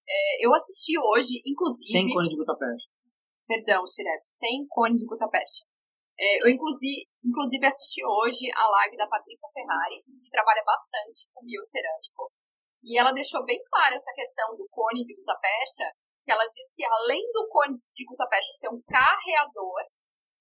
[0.08, 1.92] É, eu assisti hoje, inclusive...
[1.92, 2.86] Sem cone de gutapercha.
[3.46, 5.64] Perdão, Shirev, sem cone de gutapercha.
[6.18, 11.46] É, eu, inclusive, inclusive, assisti hoje a live da Patrícia Ferrari, que trabalha bastante com
[11.46, 12.30] biocerâmico.
[12.84, 15.88] E ela deixou bem clara essa questão do cone de gutapercha,
[16.24, 19.80] que ela diz que além do cone de gutapercha ser um carreador,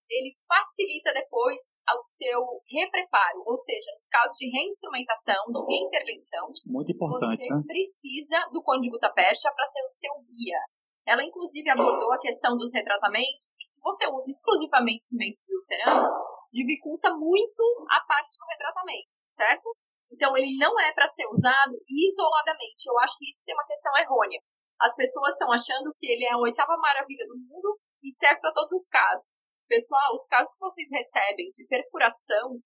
[0.09, 6.91] ele facilita depois o seu repreparo, ou seja, nos casos de reinstrumentação, de reintervenção, muito
[6.91, 7.63] importante, você né?
[7.65, 10.59] precisa do cone de gutapercha para ser o seu guia.
[11.05, 17.09] Ela, inclusive, abordou a questão dos retratamentos, que se você usa exclusivamente cimentos biocerâmicos, dificulta
[17.15, 19.73] muito a parte do retratamento, certo?
[20.11, 22.85] Então, ele não é para ser usado isoladamente.
[22.85, 24.41] Eu acho que isso tem uma questão errônea.
[24.79, 28.53] As pessoas estão achando que ele é a oitava maravilha do mundo e serve para
[28.53, 29.49] todos os casos.
[29.69, 32.58] Pessoal, os casos que vocês recebem de perfuração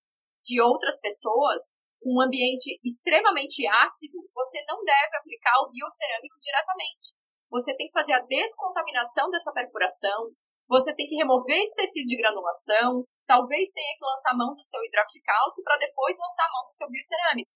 [0.42, 7.12] de outras pessoas, um ambiente extremamente ácido, você não deve aplicar o biocerâmico diretamente.
[7.52, 10.32] Você tem que fazer a descontaminação dessa perfuração,
[10.68, 14.64] você tem que remover esse tecido de granulação, talvez tenha que lançar a mão do
[14.64, 17.52] seu hidróxido de cálcio para depois lançar a mão do seu biocerâmico.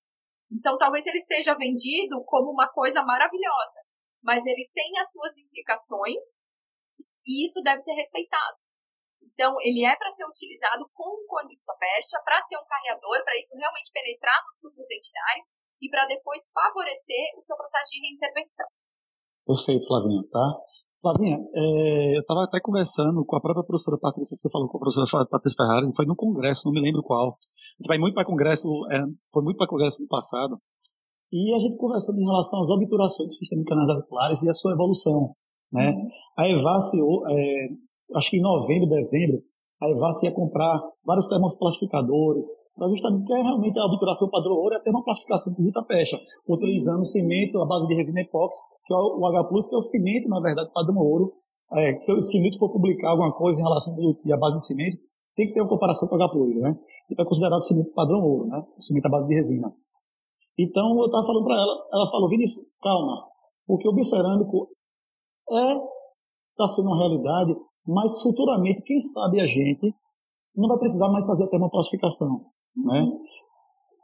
[0.51, 3.79] Então, talvez ele seja vendido como uma coisa maravilhosa
[4.27, 6.51] mas ele tem as suas implicações
[7.25, 8.57] e isso deve ser respeitado.
[9.37, 13.53] Então, ele é para ser utilizado com conduta percha, para ser um carreador, para isso
[13.53, 18.65] realmente penetrar nos tubos dentinários e para depois favorecer o seu processo de reintervenção.
[19.45, 20.49] Perfeito, Flavinha, tá?
[20.97, 24.81] Flavinha, é, eu estava até conversando com a própria professora Patrícia, você falou com a
[24.81, 27.37] professora Patrícia Ferrari, foi num congresso, não me lembro qual.
[27.37, 30.57] A gente vai muito para congresso, é, foi muito para congresso no passado,
[31.29, 35.37] e a gente conversando em relação às obturações do sistema articulares e a sua evolução.
[35.71, 35.93] Né?
[35.93, 36.09] Uhum.
[36.37, 37.67] A Evace, é,
[38.15, 39.41] acho que em novembro, dezembro,
[39.79, 44.73] a Evace ia comprar vários termoplastificadores, para justamente que é realmente a obturação padrão ouro
[44.73, 46.17] é a termoplastificação com muita pecha,
[46.49, 50.29] utilizando cimento à base de resina epóxi, que é o H+, que é o cimento,
[50.29, 51.31] na verdade, padrão ouro.
[51.73, 54.97] É, se o cimento for publicar alguma coisa em relação à base de cimento,
[55.35, 56.75] tem que ter uma comparação com o H+, né?
[57.11, 58.63] Então é considerado cimento padrão ouro, né?
[58.75, 59.71] O cimento à base de resina.
[60.57, 63.27] Então eu estava falando para ela, ela falou, Vinícius, calma,
[63.67, 64.69] porque o biocerâmico
[65.51, 65.73] é,
[66.51, 67.53] está sendo uma realidade,
[67.87, 69.93] mas futuramente, quem sabe a gente
[70.55, 72.45] não vai precisar mais fazer a termoplastificação,
[72.75, 73.07] né?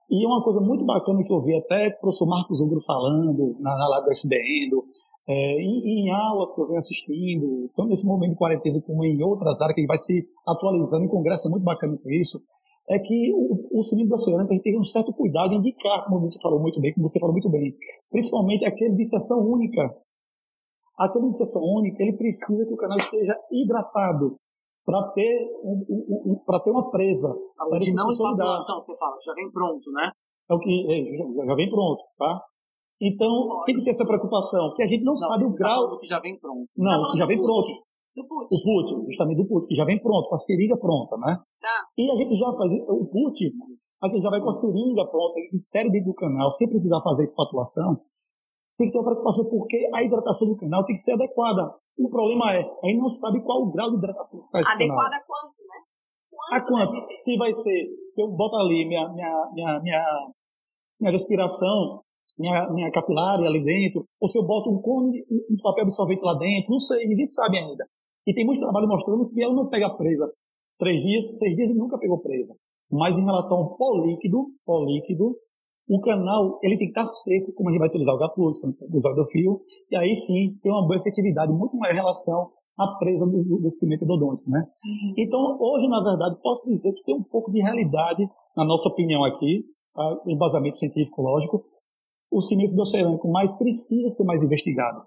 [0.09, 3.75] E uma coisa muito bacana que eu vi até o professor Marcos Ugro falando na,
[3.75, 4.69] na Lago SBN,
[5.27, 9.23] é, em, em, aulas que eu venho assistindo, tanto nesse momento de quarentena como em
[9.23, 12.37] outras áreas, que ele vai se atualizando, em congresso é muito bacana com isso,
[12.89, 16.05] é que o, o cilindro da cerâmica a gente tem um certo cuidado em indicar,
[16.05, 17.73] como você falou muito bem, como você falou muito bem,
[18.11, 19.95] principalmente aquele de seção única.
[20.99, 24.37] De seção única, ele precisa que o canal esteja hidratado
[24.85, 27.33] para ter, um, um, um, para ter uma presa.
[27.57, 30.11] A de não espatulação, você fala, já vem pronto, né?
[30.49, 32.41] É o que é, já, já, vem pronto, tá?
[33.01, 33.65] Então, Pode.
[33.65, 35.89] tem que ter essa preocupação, que a gente não, não sabe o grau...
[35.89, 36.69] Tá que já vem pronto.
[36.77, 37.67] Não, que já vem pronto.
[38.15, 38.45] Do put.
[38.45, 41.35] O put, justamente do put, que já vem pronto, com a seringa pronta, né?
[41.59, 41.87] Tá.
[41.97, 43.51] E a gente já faz o put,
[44.03, 47.23] a gente já vai com a seringa pronta, insere dentro do canal, sem precisar fazer
[47.23, 47.99] espatulação.
[48.77, 51.75] Tem que ter uma preocupação, porque a hidratação do canal tem que ser adequada.
[51.97, 55.15] O problema é, a gente não sabe qual o grau de hidratação que está Adequada
[55.15, 55.77] a quanto, né?
[56.31, 57.07] Quanto a quanto?
[57.17, 60.31] Se vai ser, se eu boto ali minha, minha, minha, minha,
[60.99, 62.01] minha respiração,
[62.37, 66.33] minha, minha capilar ali dentro, ou se eu boto um cone, um papel absorvente lá
[66.33, 67.85] dentro, não sei, ninguém sabe ainda.
[68.25, 70.33] E tem muito trabalho mostrando que ela não pega presa
[70.77, 72.55] três dias, seis dias e nunca pegou presa.
[72.91, 75.37] Mas em relação ao pó líquido, pó líquido,
[75.95, 78.73] o canal ele tem que estar seco, como a gente vai utilizar o Gaplus, quando
[78.73, 83.25] utilizar o fio, e aí sim tem uma boa efetividade, muito maior relação a presa
[83.27, 84.59] do, desse cimento endodôntico, né?
[84.59, 85.13] Uhum.
[85.17, 88.27] Então, hoje, na verdade, posso dizer que tem um pouco de realidade,
[88.57, 90.21] na nossa opinião aqui, tá?
[90.27, 91.63] embasamento científico, lógico,
[92.31, 95.03] o cimento endoscerâmico, mas precisa ser mais investigado.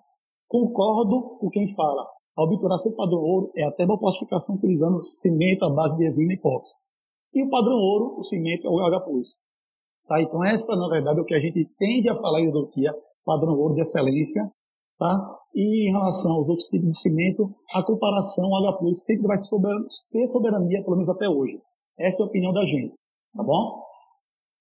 [0.48, 5.96] Concordo com quem fala, a obturação padrão ouro é a termoplastificação utilizando cimento à base
[5.96, 6.86] de enzima epóxi.
[7.34, 9.04] E o padrão ouro, o cimento, é o H+.
[10.06, 10.20] Tá?
[10.20, 13.58] Então, essa, na verdade, é o que a gente tende a falar em endodontia, padrão
[13.58, 14.42] ouro de excelência,
[14.98, 15.12] Tá?
[15.54, 20.82] E em relação aos outros tipos de cimento, a comparação H sempre vai ter soberania,
[20.82, 21.52] pelo menos até hoje.
[21.98, 22.94] Essa é a opinião da gente.
[23.34, 23.84] Tá bom?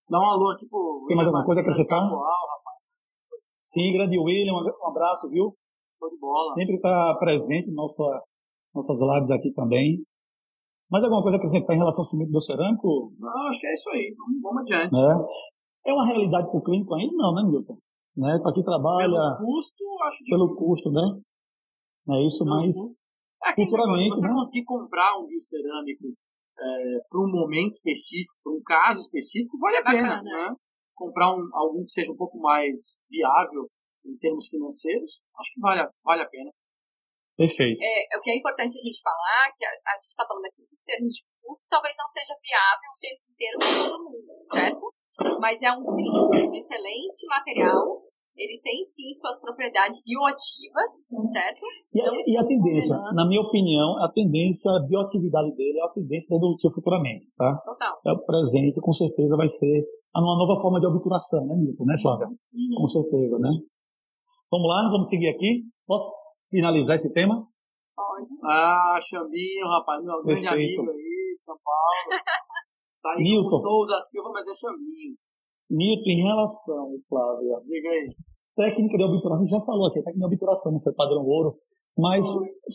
[0.09, 1.05] Dá um alô aqui pro.
[1.07, 2.01] Tem mais alguma coisa a acrescentar?
[3.61, 5.55] Sim, grande William, um abraço, viu?
[5.99, 6.53] Show de bola.
[6.53, 8.03] Sempre está presente em nossa,
[8.73, 10.03] nossas lives aqui também.
[10.89, 13.11] Mais alguma coisa a acrescentar em relação ao cimento do cerâmico?
[13.19, 14.15] Não, acho que é isso aí.
[14.17, 14.95] Vamos, vamos adiante.
[14.95, 15.91] É.
[15.91, 17.13] é uma realidade para o clínico ainda?
[17.15, 17.77] Não, né, Milton?
[18.17, 18.39] né?
[18.41, 19.07] Para quem trabalha.
[19.07, 20.31] Pelo custo, acho que.
[20.31, 21.21] Pelo custo, né?
[22.09, 22.75] É isso, pelo mas.
[23.45, 24.33] É futuramente, você né?
[24.33, 26.07] conseguir comprar um biocerâmico
[26.57, 30.55] é, para um momento específico, para um caso específico, vale a pena, né?
[30.95, 33.69] Comprar um, algum que seja um pouco mais viável
[34.03, 36.49] em termos financeiros, acho que vale, vale a pena.
[37.35, 37.83] Perfeito.
[37.83, 40.63] É, o que é importante a gente falar, que a, a gente está falando aqui
[40.63, 44.83] em termos de custo, talvez não seja viável o tempo inteiro para todo mundo, certo?
[45.39, 48.03] Mas é um sim, excelente material.
[48.35, 50.91] Ele tem sim suas propriedades bioativas,
[51.31, 51.63] certo?
[51.93, 55.93] E a, e a tendência, na minha opinião, a tendência, a bioatividade dele é a
[55.93, 57.55] tendência da endodontia futuramente, tá?
[57.63, 57.95] Total.
[58.05, 61.95] É o presente, com certeza vai ser uma nova forma de obturação, né, Milton, né,
[62.01, 62.27] Flávia?
[62.27, 62.75] Uhum.
[62.79, 63.51] Com certeza, né?
[64.51, 65.63] Vamos lá, vamos seguir aqui.
[65.87, 66.11] Posso
[66.49, 67.47] finalizar esse tema?
[67.95, 68.27] Pode.
[68.43, 72.21] Ah, Xambinho, rapaz, meu grande amigo aí de São Paulo.
[73.05, 73.61] Tá aí Newton.
[73.61, 75.13] Souza Silva, mas é chaminho.
[75.69, 77.61] Newton, em relação, Flávia.
[77.63, 78.07] Diga aí.
[78.55, 81.59] Técnica de obturação, a gente já falou aqui, técnica de obturação, não sei padrão ouro.
[81.95, 82.25] Mas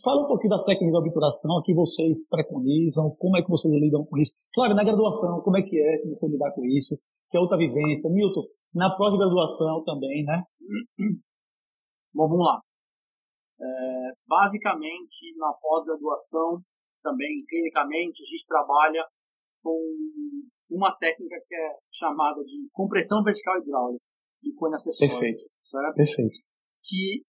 [0.04, 4.04] fala um pouquinho das técnicas de obturação que vocês preconizam, como é que vocês lidam
[4.06, 4.32] com isso.
[4.54, 6.94] Flávia, na graduação, como é que é que você lidar com isso?
[7.28, 8.08] Que é outra vivência.
[8.08, 10.44] Newton, na pós-graduação também, né?
[12.14, 12.60] Bom, vamos lá.
[13.60, 16.62] É, basicamente, na pós-graduação,
[17.02, 19.04] também clinicamente, a gente trabalha
[19.62, 19.78] com
[20.70, 24.04] uma técnica que é chamada de compressão vertical hidráulica
[24.42, 25.12] de cone acessório.
[25.12, 25.44] Perfeito.
[25.62, 25.94] Certo?
[25.94, 26.38] Perfeito.
[26.82, 27.22] Que,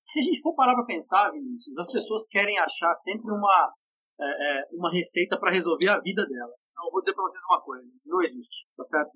[0.00, 3.72] se a gente for parar para pensar, Vinícius, as pessoas querem achar sempre uma,
[4.20, 6.52] é, é, uma receita para resolver a vida dela.
[6.70, 9.12] Então, eu vou dizer para vocês uma coisa: não existe, tá certo,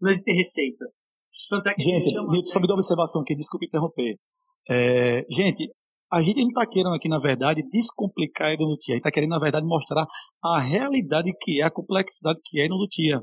[0.00, 1.00] Não existem receitas.
[1.48, 2.10] Tanto é que gente,
[2.50, 4.18] só me dá uma observação aqui, desculpe interromper.
[4.68, 5.72] É, gente,
[6.10, 8.94] a gente não está querendo aqui, na verdade, descomplicar a endodontia.
[8.94, 10.06] A gente está querendo, na verdade, mostrar
[10.42, 13.20] a realidade que é, a complexidade que é a endodontia.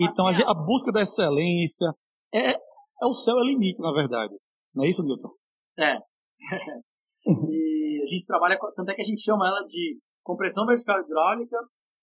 [0.00, 1.86] Então, a, a, busca da excelência
[2.34, 4.34] é, é o céu é limite, na verdade.
[4.74, 5.30] Não é isso, Newton?
[5.78, 5.94] É.
[7.50, 11.56] e a gente trabalha, tanto é que a gente chama ela de compressão vertical hidráulica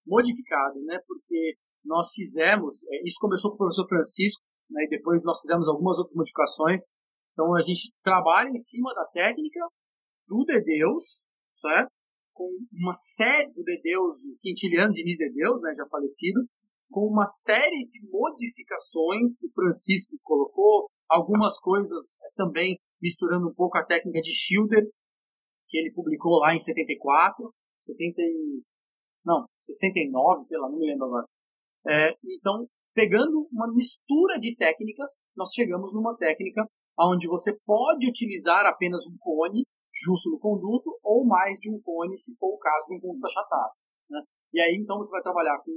[0.08, 1.00] modificada, né?
[1.06, 4.86] Porque nós fizemos, é, isso começou com o professor Francisco, né?
[4.86, 6.84] E depois nós fizemos algumas outras modificações.
[7.34, 9.60] Então, a gente trabalha em cima da técnica
[10.32, 11.26] do De Deus,
[11.58, 11.92] certo?
[12.34, 16.40] com uma série do De Deus, Quintiliano Diniz De Deus, né, já falecido,
[16.90, 23.54] com uma série de modificações que o Francisco colocou, algumas coisas é, também misturando um
[23.54, 24.88] pouco a técnica de Schilder,
[25.68, 28.22] que ele publicou lá em 74, 70
[29.26, 31.26] não, 69, sei lá, não me lembro agora.
[31.88, 36.66] É, então, pegando uma mistura de técnicas, nós chegamos numa técnica
[37.00, 42.18] onde você pode utilizar apenas um cone justo no conduto ou mais de um cone,
[42.18, 43.72] se for o caso de um conduto achatado.
[44.10, 44.22] Né?
[44.54, 45.72] E aí, então, você vai trabalhar com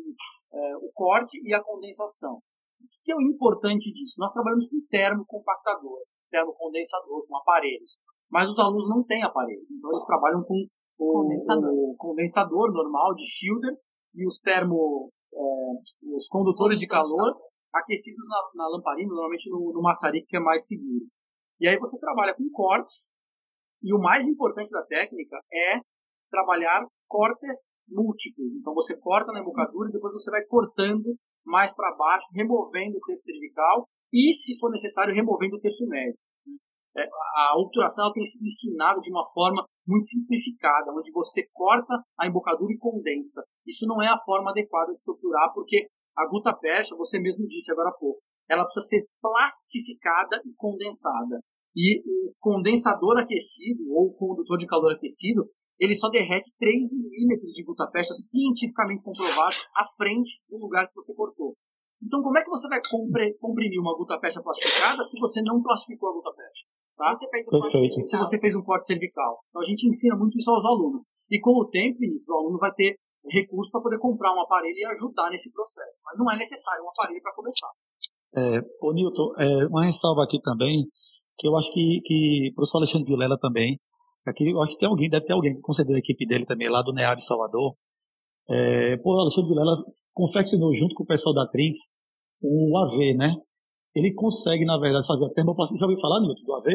[0.52, 2.36] é, o corte e a condensação.
[2.36, 4.16] O que é o importante disso?
[4.18, 5.98] Nós trabalhamos com termocompactador,
[6.30, 7.98] termocondensador, com aparelhos.
[8.30, 10.54] Mas os alunos não têm aparelhos, então eles trabalham com
[10.98, 13.76] o, o condensador normal de Schilder
[14.14, 17.36] e os termo, é, os condutores de calor
[17.72, 21.06] aquecidos na, na lamparina, normalmente no, no maçarico, que é mais seguro.
[21.60, 23.12] E aí você trabalha com cortes
[23.84, 25.78] e o mais importante da técnica é
[26.30, 28.50] trabalhar cortes múltiplos.
[28.58, 33.00] Então você corta na embocadura e depois você vai cortando mais para baixo, removendo o
[33.06, 36.18] terço cervical e, se for necessário, removendo o terço médio.
[36.96, 42.26] É, a obturação tem sido ensinada de uma forma muito simplificada, onde você corta a
[42.26, 43.44] embocadura e condensa.
[43.66, 47.46] Isso não é a forma adequada de se obturar, porque a guta percha, você mesmo
[47.46, 51.40] disse agora há pouco, ela precisa ser plastificada e condensada.
[51.76, 57.52] E o condensador aquecido, ou o condutor de calor aquecido, ele só derrete 3 milímetros
[57.52, 61.54] de gutta-percha cientificamente comprovados à frente do lugar que você cortou.
[62.02, 62.80] Então, como é que você vai
[63.40, 66.64] comprimir uma gutta-percha plastificada se você não plastificou a gutta-percha?
[66.96, 67.14] Tá?
[67.14, 68.04] Se, você fez um Perfeito.
[68.04, 69.40] se você fez um corte cervical.
[69.48, 71.02] Então, a gente ensina muito isso aos alunos.
[71.30, 72.94] E com o tempo, Vinícius, o aluno vai ter
[73.26, 76.02] recurso para poder comprar um aparelho e ajudar nesse processo.
[76.04, 77.70] Mas não é necessário um aparelho para começar.
[78.36, 80.84] É, ô Nilton, é, uma ressalva aqui também,
[81.36, 83.78] que eu acho que, que o professor Alexandre Vilela também,
[84.26, 86.68] aqui eu acho que tem alguém, deve ter alguém, com certeza a equipe dele também,
[86.68, 87.74] lá do NEAB Salvador,
[88.48, 89.76] é, pô, Alexandre Vilela
[90.12, 91.94] confeccionou junto com o pessoal da Trinx
[92.42, 93.34] um AV, né?
[93.94, 95.78] Ele consegue, na verdade, fazer a termoplastia.
[95.78, 96.66] Já ouviu falar, Nilton, do AV?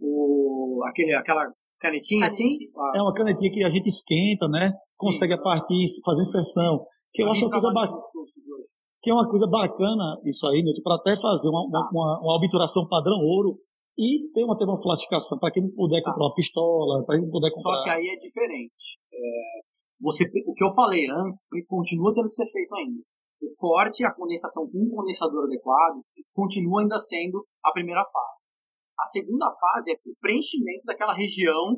[0.00, 2.46] O, aquele, aquela canetinha assim?
[2.94, 4.72] É uma canetinha que a gente esquenta, né?
[4.96, 5.40] Consegue Sim.
[5.40, 6.86] a partir, fazer inserção.
[7.12, 7.98] Que eu acho uma coisa bacana.
[9.02, 12.36] Que é uma coisa bacana isso aí, Nilton, para até fazer uma, uma, uma, uma
[12.36, 13.58] obturação padrão ouro
[13.96, 16.10] e ter uma termoflatificação para quem não puder tá.
[16.10, 17.78] comprar uma pistola, para quem não puder comprar.
[17.78, 18.98] Só que aí é diferente.
[19.12, 19.60] É,
[20.00, 23.02] você, o que eu falei antes continua tendo que ser feito ainda.
[23.42, 26.00] O corte e a condensação com um condensador adequado
[26.32, 28.48] continua ainda sendo a primeira fase.
[28.98, 31.76] A segunda fase é o preenchimento daquela região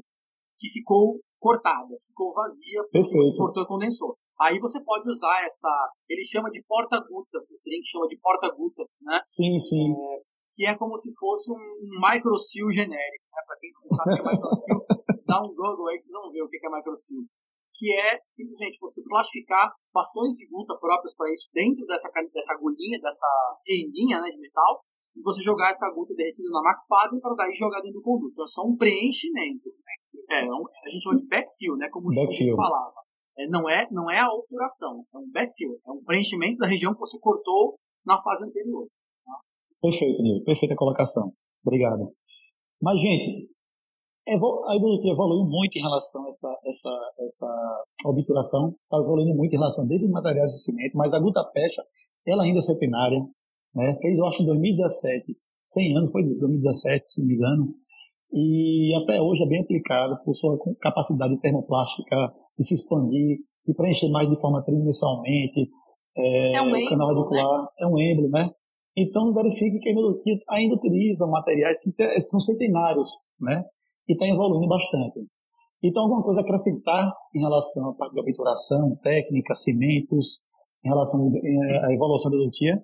[0.59, 3.37] que ficou cortada, ficou vazia, Perfeito.
[3.37, 4.17] cortou e condensou.
[4.41, 5.69] Aí você pode usar essa,
[6.09, 9.19] ele chama de porta-guta, o drink chama de porta-guta, né?
[9.25, 9.93] Sim, sim.
[9.93, 10.21] É,
[10.57, 11.61] que é como se fosse um
[12.01, 13.43] microsil genérico, né?
[13.47, 14.79] Para quem não sabe o que é microsil,
[15.29, 17.21] dá um Google aí que vocês vão ver o que é microsil.
[17.77, 22.99] Que é simplesmente você plastificar bastões de guta próprios para isso dentro dessa, dessa agulhinha,
[22.99, 24.81] dessa seringuinha né, de metal,
[25.15, 28.43] e você jogar essa gota derretida na Max Padre para daí jogar dentro do conduto.
[28.43, 29.69] É só um preenchimento.
[30.31, 31.89] É, é, um, a gente chama de backfill, né?
[31.91, 32.55] Como backfill.
[32.55, 33.05] o falava.
[33.39, 35.79] É, não, é, não é a obturação, é um backfill.
[35.87, 38.89] É um preenchimento da região que você cortou na fase anterior.
[39.87, 40.43] Perfeito, Nil.
[40.43, 41.33] Perfeita colocação.
[41.65, 42.13] Obrigado.
[42.83, 43.49] Mas, gente,
[44.27, 48.75] a endodontia evoluiu muito em relação a essa, essa, essa obturação.
[48.83, 51.85] Está evoluindo muito em relação desde os materiais de cimento, mas a guta pecha,
[52.27, 53.21] ela ainda é centenária.
[53.77, 53.97] Né?
[54.03, 57.75] Fez, eu acho, em 2017, 100 anos, foi 2017, se não me engano,
[58.33, 62.17] e até hoje é bem aplicado por sua capacidade termoplástica
[62.59, 65.71] de se expandir, de preencher mais de forma tridimensionalmente,
[66.17, 67.69] é, é um o canal radicular, né?
[67.79, 68.51] é um êmbolo, né?
[68.97, 73.63] Então, verifique que a endodontia ainda utiliza materiais que são centenários, né?
[74.09, 75.21] E está evoluindo bastante.
[75.85, 80.49] Então, alguma coisa a acrescentar em relação à parte de obturação, técnica, cimentos,
[80.83, 82.81] em relação à evolução da endodontia?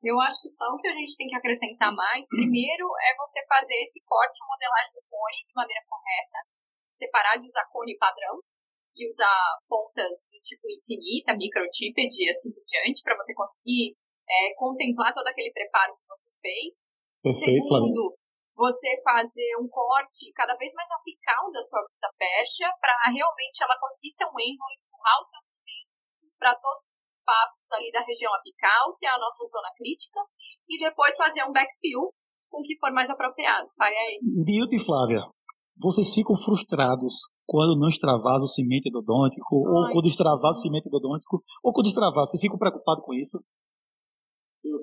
[0.00, 3.44] Eu acho que só o que a gente tem que acrescentar mais, primeiro, é você
[3.44, 6.38] fazer esse corte e modelagem do cone de maneira correta,
[6.88, 8.40] separar de usar cone padrão
[8.96, 13.98] e usar pontas do tipo infinita, microtípede e assim por diante, para você conseguir
[14.30, 16.94] é, contemplar todo aquele preparo que você fez.
[17.22, 18.14] Perfeito, Segundo,
[18.54, 23.76] você fazer um corte cada vez mais apical da sua da pecha para realmente ela
[23.80, 25.90] conseguir ser um ângulo, empurrar o seu cimento
[26.38, 30.20] para todos os espaços ali da região apical, que é a nossa zona crítica,
[30.68, 32.08] e depois fazer um backfill
[32.48, 33.68] com o que for mais apropriado.
[33.76, 34.18] Vai aí.
[34.24, 35.20] Nilton e Flávia,
[35.76, 40.88] vocês ficam frustrados quando não extravasa o cimento endodôntico, Ai, ou quando extravasa o cimento
[40.88, 43.38] endodôntico, ou quando extravasa, vocês ficam preocupados com isso?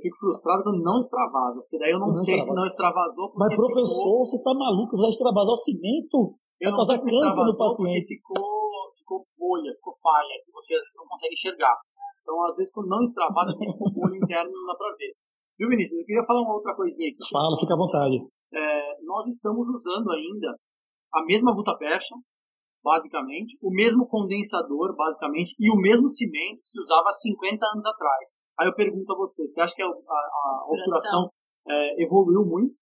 [0.08, 2.48] Fico frustrado quando não extravasa, porque daí eu não, não sei extravasa.
[2.48, 3.28] se não extravasou.
[3.36, 4.24] Mas, professor, ficou...
[4.24, 4.96] você tá maluco?
[4.96, 6.17] Vai extravasar o cimento?
[6.63, 8.08] Eu vai causar câncer no paciente.
[8.15, 8.58] Ficou
[9.08, 11.76] ficou bolha, ficou falha, que você não consegue enxergar.
[12.22, 15.15] Então, às vezes, quando não extravasa, tem um bolha interno não dá para ver.
[15.58, 16.00] Viu, Vinícius?
[16.00, 17.20] Eu queria falar uma outra coisinha aqui.
[17.32, 18.20] Fala, fica à vontade.
[18.54, 20.56] É, nós estamos usando ainda
[21.13, 22.15] a mesma buta percha,
[22.84, 27.86] basicamente, o mesmo condensador, basicamente, e o mesmo cimento que se usava há 50 anos
[27.86, 28.36] atrás.
[28.60, 31.30] Aí eu pergunto a você, você acha que a, a, a obturação
[31.67, 32.80] é, evoluiu muito?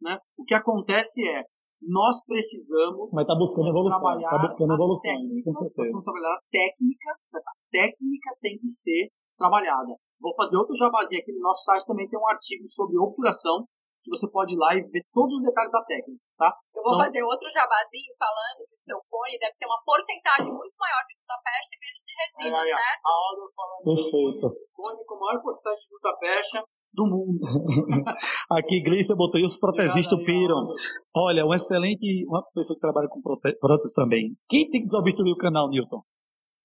[0.00, 0.18] Né?
[0.36, 1.44] O que acontece é,
[1.82, 3.10] nós precisamos.
[3.12, 4.16] Mas está buscando evolução.
[4.16, 5.92] Está buscando evolução, técnica, com certeza.
[5.92, 9.94] Nós trabalhar a técnica, a técnica tem que ser trabalhada.
[10.20, 13.66] Vou fazer outro jabazinho aqui no nosso site também tem um artigo sobre obturação
[14.02, 16.50] que você pode ir lá e ver todos os detalhes da técnica, tá?
[16.74, 20.50] Eu vou então, fazer outro jabazinho falando que o seu cone deve ter uma porcentagem
[20.50, 23.02] muito maior de gluta-percha e menos de resina, aí, aí, certo?
[23.06, 24.46] A Aura falando Perfeito.
[24.74, 26.58] cone com maior porcentagem de gluta-percha
[26.92, 27.40] do mundo.
[28.52, 30.74] Aqui, Gleice botou e os protesistas piram.
[31.16, 34.36] Olha, um excelente, uma pessoa que trabalha com próteses também.
[34.48, 36.02] Quem tem que desobstruir o canal, Newton?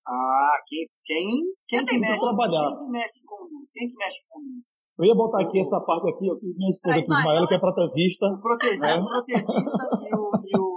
[0.06, 1.26] Ah, quem, quem,
[1.68, 2.76] quem, quem mexe, trabalhar.
[2.76, 3.38] Quem que mexe com
[3.74, 4.40] quem que mexe com
[4.98, 8.26] eu ia botar aqui essa parte aqui, minha esposa aqui, Ismael, que é protesista.
[8.26, 8.98] O protesista, né?
[8.98, 9.54] o protesista
[10.02, 10.68] e o, e o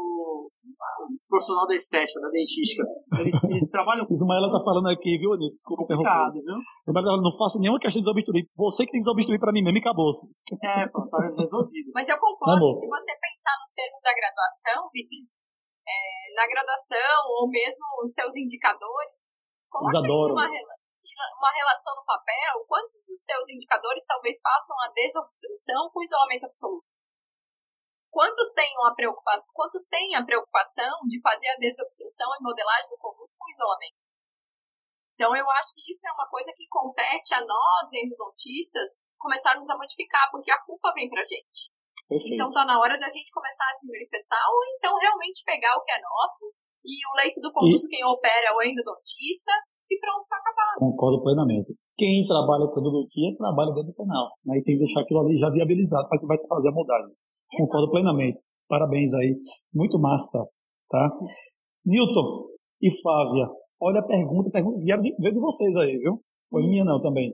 [1.30, 2.84] profissional da estética, da dentística.
[3.16, 4.12] Eles, eles trabalham com.
[4.12, 5.48] Ismaela tá falando aqui, viu, Nilton?
[5.48, 6.36] Desculpa interromper.
[6.36, 6.44] viu?
[6.92, 8.44] Mas ela não faça nenhuma questão de desobstruir.
[8.52, 10.12] Você que tem que desobstruir pra mim mesmo e acabou.
[10.12, 10.28] -se.
[10.60, 11.88] É, pô, tá resolvido.
[11.94, 17.48] Mas eu concordo, se você pensar nos termos da graduação, Vinícius, é, na graduação ou
[17.48, 19.40] mesmo os seus indicadores,
[19.70, 20.44] coloque uma,
[21.38, 26.86] uma relação no papel, quantos dos seus indicadores talvez façam a desobstrução com isolamento absoluto?
[28.10, 32.98] quantos têm uma preocupação, quantos têm a preocupação de fazer a desobstrução e modelagem do
[32.98, 33.96] conduto com isolamento?
[35.14, 39.76] Então, eu acho que isso é uma coisa que compete a nós, endodontistas, começarmos a
[39.76, 41.70] modificar, porque a culpa vem pra gente.
[42.08, 42.34] Perfeito.
[42.34, 45.84] Então, tá na hora da gente começar a se manifestar, ou então realmente pegar o
[45.84, 46.50] que é nosso,
[46.82, 47.88] e o leito do conduto, e...
[47.88, 49.52] quem opera é o endodontista,
[49.90, 50.78] e pronto, tá acabado.
[50.78, 51.74] Concordo plenamente.
[51.98, 54.30] Quem trabalha com endodontia, trabalha dentro do canal.
[54.46, 54.58] Né?
[54.58, 57.12] E tem que deixar aquilo ali já viabilizado para que vai fazer a moldagem.
[57.58, 58.40] Concordo plenamente.
[58.68, 59.36] Parabéns aí.
[59.74, 60.38] Muito massa.
[60.88, 61.10] Tá?
[61.84, 62.50] Newton
[62.82, 63.48] e Flávia,
[63.80, 66.20] olha a pergunta, pergunta vieram de, veio de vocês aí, viu?
[66.48, 67.32] Foi minha não também.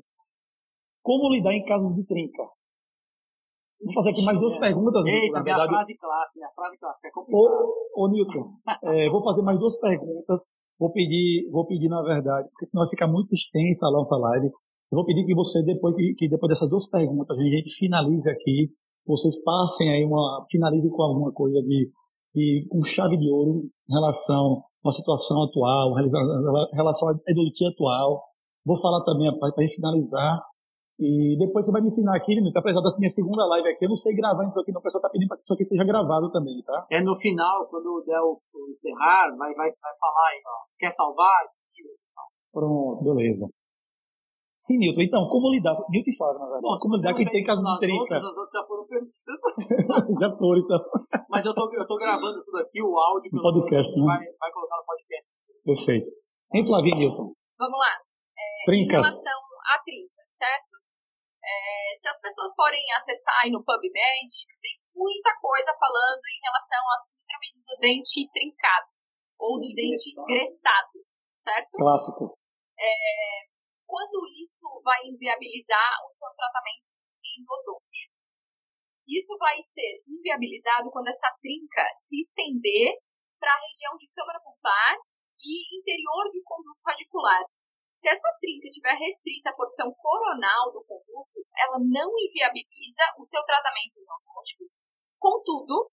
[1.03, 2.43] Como lidar em casos de trinca?
[3.81, 5.07] Vou fazer aqui mais duas perguntas.
[5.07, 5.69] Eita, na verdade.
[5.69, 7.09] frase clássica, minha frase clássica.
[7.09, 7.43] É complicado.
[7.95, 8.51] Ô, ô Newton,
[8.85, 10.41] é, vou fazer mais duas perguntas.
[10.79, 14.47] Vou pedir, vou pedir na verdade, porque senão vai ficar muito extensa a nossa live.
[14.93, 18.29] Eu vou pedir que você, depois, que, que depois dessas duas perguntas, a gente finalize
[18.31, 18.71] aqui
[19.07, 21.89] vocês passem aí uma, finalizem com alguma coisa de,
[22.35, 28.25] de com chave de ouro em relação à situação atual, em relação à ideologia atual.
[28.65, 30.39] Vou falar também para finalizar.
[30.99, 33.93] E depois você vai me ensinar aqui, tá apesar da minha segunda live aqui, eu
[33.93, 34.81] não sei gravar isso aqui, não.
[34.81, 36.87] O pessoal tá pedindo para que isso aqui seja gravado também, tá?
[36.91, 40.65] É no final, quando der o, o encerrar, vai, vai, vai falar aí, ó.
[40.65, 41.45] Você quer salvar?
[41.45, 42.33] Isso aqui, você salva.
[42.49, 43.45] Pronto, beleza.
[44.57, 45.03] Sim, Newton.
[45.05, 45.77] Então, como lidar?
[45.93, 46.65] Newton e Flávio, na verdade.
[46.65, 48.17] Bom, como lidar quem tem casos de trinca?
[48.17, 49.41] As outras já foram perdidas.
[50.17, 50.81] já foram, então.
[51.29, 53.29] Mas eu tô, eu tô gravando tudo aqui, o áudio.
[53.37, 54.07] No podcast, né?
[54.07, 55.29] Vai, vai colocar no podcast.
[55.61, 56.09] Perfeito.
[56.55, 57.37] Hein, Flávio Newton?
[57.61, 57.93] Vamos lá.
[58.33, 58.97] É, Trincas.
[58.97, 60.16] Em relação a trincas, certo?
[61.47, 66.83] É, se as pessoas forem acessar aí no PubMed, tem muita coisa falando em relação
[66.91, 68.91] à síndrome do dente trincado
[69.39, 70.99] ou do dente gretado,
[71.31, 71.71] certo?
[71.79, 72.35] Clássico.
[72.75, 73.47] É,
[73.87, 76.83] quando isso vai inviabilizar o seu tratamento
[77.23, 78.15] endodôntico.
[79.07, 82.99] Isso vai ser inviabilizado quando essa trinca se estender
[83.39, 84.99] para a região de câmara pulpar
[85.39, 87.45] e interior do conduto radicular.
[87.97, 93.43] Se essa trinca estiver restrita à porção coronal do conduto, ela não inviabiliza o seu
[93.43, 94.69] tratamento endodôntico.
[95.19, 95.89] Contudo,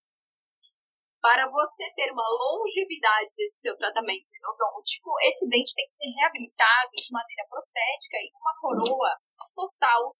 [1.23, 6.91] para você ter uma longevidade desse seu tratamento endodôntico, esse dente tem que ser reabilitado
[6.91, 9.15] de maneira protética e com uma coroa
[9.55, 10.11] total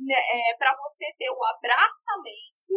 [0.00, 2.72] né, é, para você ter o abraçamento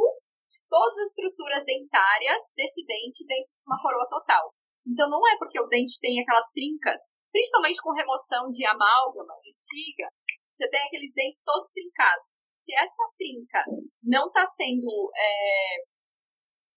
[0.51, 4.51] de todas as estruturas dentárias desse dente dentro de uma coroa total.
[4.89, 10.09] Então não é porque o dente tem aquelas trincas, principalmente com remoção de amálgama antiga,
[10.51, 12.49] você tem aqueles dentes todos trincados.
[12.51, 13.63] Se essa trinca
[14.03, 15.85] não está sendo é,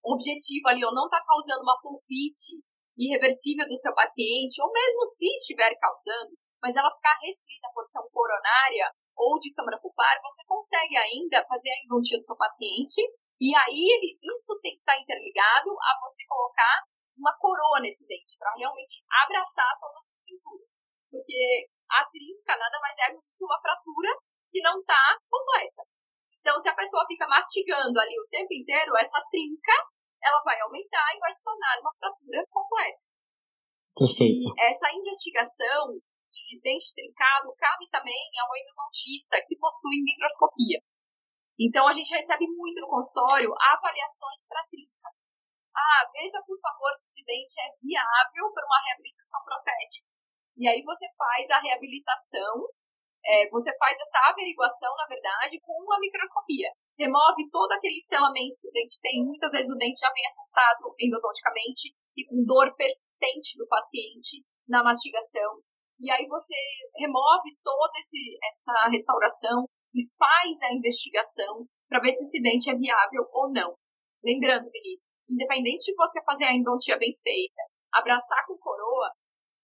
[0.05, 2.61] objetivo ali, ou não está causando uma pulpite
[2.95, 8.07] irreversível do seu paciente, ou mesmo se estiver causando, mas ela ficar restrita à porção
[8.13, 8.87] coronária
[9.17, 13.01] ou de câmara pulpar, você consegue ainda fazer a endodontia do seu paciente,
[13.41, 16.85] e aí ele, isso tem que estar tá interligado a você colocar
[17.17, 20.73] uma coroa nesse dente, para realmente abraçar todas as estruturas.
[21.09, 24.09] Porque a trinca nada mais é do que uma fratura
[24.49, 25.83] que não está completa.
[26.39, 29.73] Então, se a pessoa fica mastigando ali o tempo inteiro, essa trinca,
[30.21, 33.05] ela vai aumentar e vai se tornar uma fratura completa.
[33.95, 34.51] Perfeito.
[34.51, 35.95] E essa investigação
[36.33, 40.81] de dente trincado cabe também ao endodontista que possui microscopia.
[41.59, 45.09] Então, a gente recebe muito no consultório avaliações para trinca.
[45.75, 50.07] Ah, veja, por favor, se esse dente é viável para uma reabilitação protética.
[50.55, 52.69] E aí você faz a reabilitação
[53.25, 56.67] é, você faz essa averiguação, na verdade, com uma microscopia.
[56.99, 59.23] Remove todo aquele selamento que o dente tem.
[59.23, 64.83] Muitas vezes o dente já vem acessado endodonticamente e com dor persistente do paciente na
[64.83, 65.63] mastigação.
[65.99, 66.55] E aí você
[66.99, 69.63] remove toda esse, essa restauração
[69.95, 73.73] e faz a investigação para ver se esse dente é viável ou não.
[74.23, 77.61] Lembrando, Vinícius, independente de você fazer a endodontia bem feita,
[77.91, 79.11] abraçar com coroa,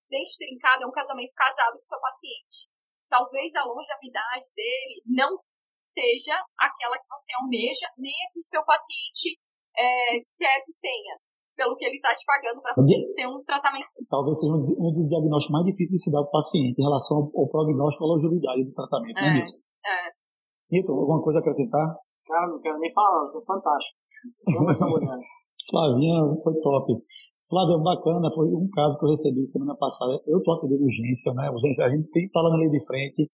[0.10, 2.70] dente trincado é um casamento casado com seu paciente
[3.10, 5.34] talvez a longevidade dele não
[5.90, 9.36] seja aquela que você almeja, nem a que o seu paciente
[9.74, 11.18] é, quer que tenha,
[11.58, 13.90] pelo que ele está te pagando para ser um tratamento.
[14.08, 17.18] Talvez seja um dos diagnósticos mais difíceis de se dar para o paciente em relação
[17.34, 19.44] ao, prognóstico e à longevidade do tratamento, né, é, né,
[20.70, 20.94] Nilton?
[20.94, 21.02] É.
[21.02, 21.98] Alguma coisa a acrescentar?
[22.28, 24.00] Cara, não quero nem falar, foi fantástico.
[24.54, 25.18] Vamos essa mulher.
[25.70, 26.94] Flavinha foi top.
[27.50, 30.22] Flávio, bacana, foi um caso que eu recebi semana passada.
[30.28, 31.50] Eu estou atendendo urgência, né?
[31.50, 33.30] Urgência, a gente tem que estar lá na linha de frente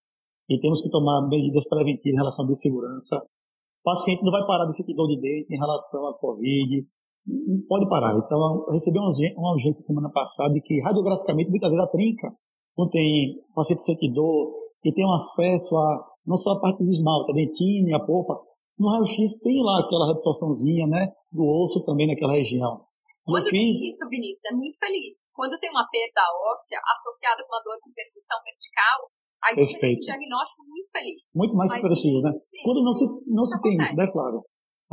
[0.49, 3.17] e temos que tomar medidas preventivas em relação à segurança.
[3.17, 6.87] O paciente não vai parar de sentir dor de dente em relação à Covid,
[7.27, 8.15] não pode parar.
[8.15, 8.97] Então, eu recebi
[9.35, 12.31] uma urgência semana passada que radiograficamente muitas vezes a trinca,
[12.73, 16.89] quando tem paciente sente dor e tem um acesso a não só a parte do
[16.89, 18.39] esmalte, a dentina a polpa,
[18.77, 22.83] no raio-x tem lá aquela reabsorçãozinha, né, do osso também naquela região.
[23.25, 23.81] Quando eu fiz...
[23.81, 25.33] isso, Vinícius, é muito feliz.
[25.33, 28.97] Quando tem uma perda óssea associada com uma dor com percussão vertical,
[29.41, 29.81] aí Perfeito.
[29.81, 31.21] você tem um diagnóstico muito feliz.
[31.33, 32.31] Muito mais superficial, né?
[32.61, 34.41] Quando não se, não se tem isso, né, Flávia?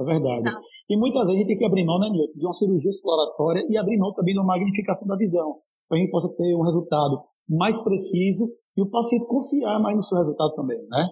[0.00, 0.48] É verdade.
[0.48, 0.64] Exato.
[0.88, 3.66] E muitas vezes a gente tem que abrir mão, né, Nilton, de uma cirurgia exploratória
[3.68, 6.64] e abrir mão também de uma magnificação da visão, para a gente possa ter um
[6.64, 11.04] resultado mais preciso e o paciente confiar mais no seu resultado também, né?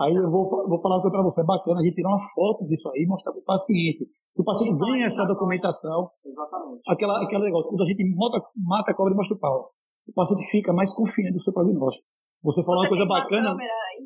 [0.00, 2.18] Aí eu vou, vou falar uma coisa para você, é bacana a gente tirar uma
[2.18, 4.10] foto disso aí e mostrar para o paciente.
[4.34, 6.10] Que o paciente ganha essa documentação.
[6.26, 6.82] Exatamente.
[6.88, 9.70] Aquela, aquele negócio, quando a gente mata, mata a cobra e mostra o pau.
[10.08, 12.06] O paciente fica mais confiante do seu prognóstico.
[12.42, 13.56] Você falou você uma coisa bacana.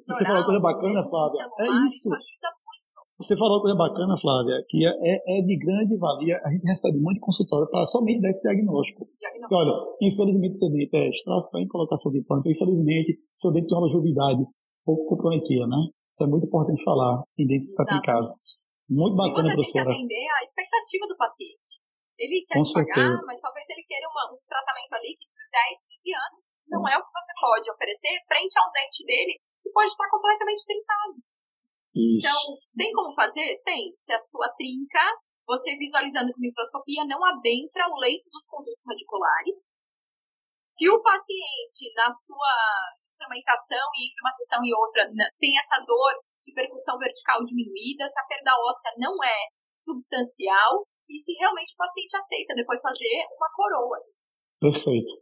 [0.07, 1.49] Você falou uma coisa bacana, Flávia.
[1.59, 2.09] É isso.
[3.18, 6.39] Você falou uma coisa bacana, Flávia, que é, é, é de grande valia.
[6.45, 9.09] A gente recebe um monte de consultório para somente dar esse diagnóstico.
[9.18, 9.55] diagnóstico.
[9.57, 12.49] Olha, infelizmente, seu dente é extração e colocação de implante.
[12.49, 14.47] Infelizmente, seu dente tem uma longevidade
[14.89, 15.93] pouco comprometida, né?
[16.09, 18.32] Isso é muito importante falar em dentes que em casa.
[18.89, 19.93] Muito bacana, e você professora.
[19.93, 21.72] tem que atender a expectativa do paciente.
[22.16, 25.86] Ele quer te pagar, mas talvez ele queira uma, um tratamento ali que por 10,
[25.93, 29.70] 15 anos não é o que você pode oferecer frente a um dente dele que
[29.70, 31.14] pode estar completamente trincado.
[31.95, 32.26] Isso.
[32.26, 32.41] Então,
[32.74, 33.61] tem como fazer?
[33.62, 33.93] Tem.
[33.95, 35.05] Se a sua trinca,
[35.47, 39.84] você visualizando com microscopia, não adentra o leito dos condutos radiculares,
[40.79, 42.55] se o paciente, na sua
[43.03, 48.14] instrumentação e entre uma sessão e outra, tem essa dor de percussão vertical diminuída, se
[48.14, 53.51] a perda óssea não é substancial e se realmente o paciente aceita depois fazer uma
[53.51, 53.99] coroa.
[54.62, 55.18] Perfeito.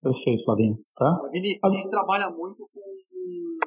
[0.00, 0.80] Perfeito, Flavinho.
[0.96, 1.20] Tá?
[1.28, 3.60] Vinícius, a gente trabalha muito com uh,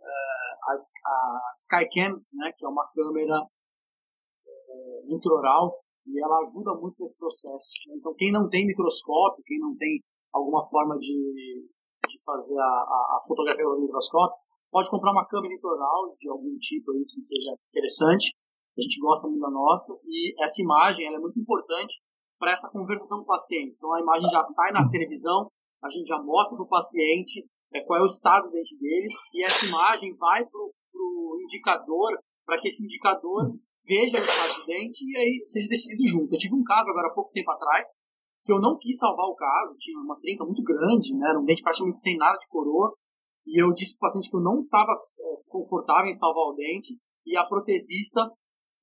[0.00, 7.16] a, a Skycam, né, que é uma câmera uh, intraoral, e ela ajuda muito nesse
[7.18, 7.92] processo.
[7.92, 10.00] Então, quem não tem microscópio, quem não tem
[10.32, 11.68] alguma forma de,
[12.08, 14.36] de fazer a, a, a fotografia no microscópio,
[14.70, 18.34] pode comprar uma câmera litoral de algum tipo aí que seja interessante.
[18.76, 22.00] A gente gosta muito da nossa e essa imagem ela é muito importante
[22.38, 23.74] para essa conversação com o paciente.
[23.76, 25.50] Então a imagem já sai na televisão,
[25.84, 29.08] a gente já mostra para o paciente é, qual é o estado do dente dele
[29.34, 33.52] e essa imagem vai para o indicador para que esse indicador
[33.84, 36.34] veja o estado do dente e aí seja decidido junto.
[36.34, 37.86] Eu tive um caso agora há pouco tempo atrás
[38.44, 41.44] que eu não quis salvar o caso, tinha uma trinca muito grande, né, era um
[41.44, 42.92] dente praticamente sem nada de coroa,
[43.46, 46.54] e eu disse para o paciente que eu não estava é, confortável em salvar o
[46.54, 48.22] dente, e a protesista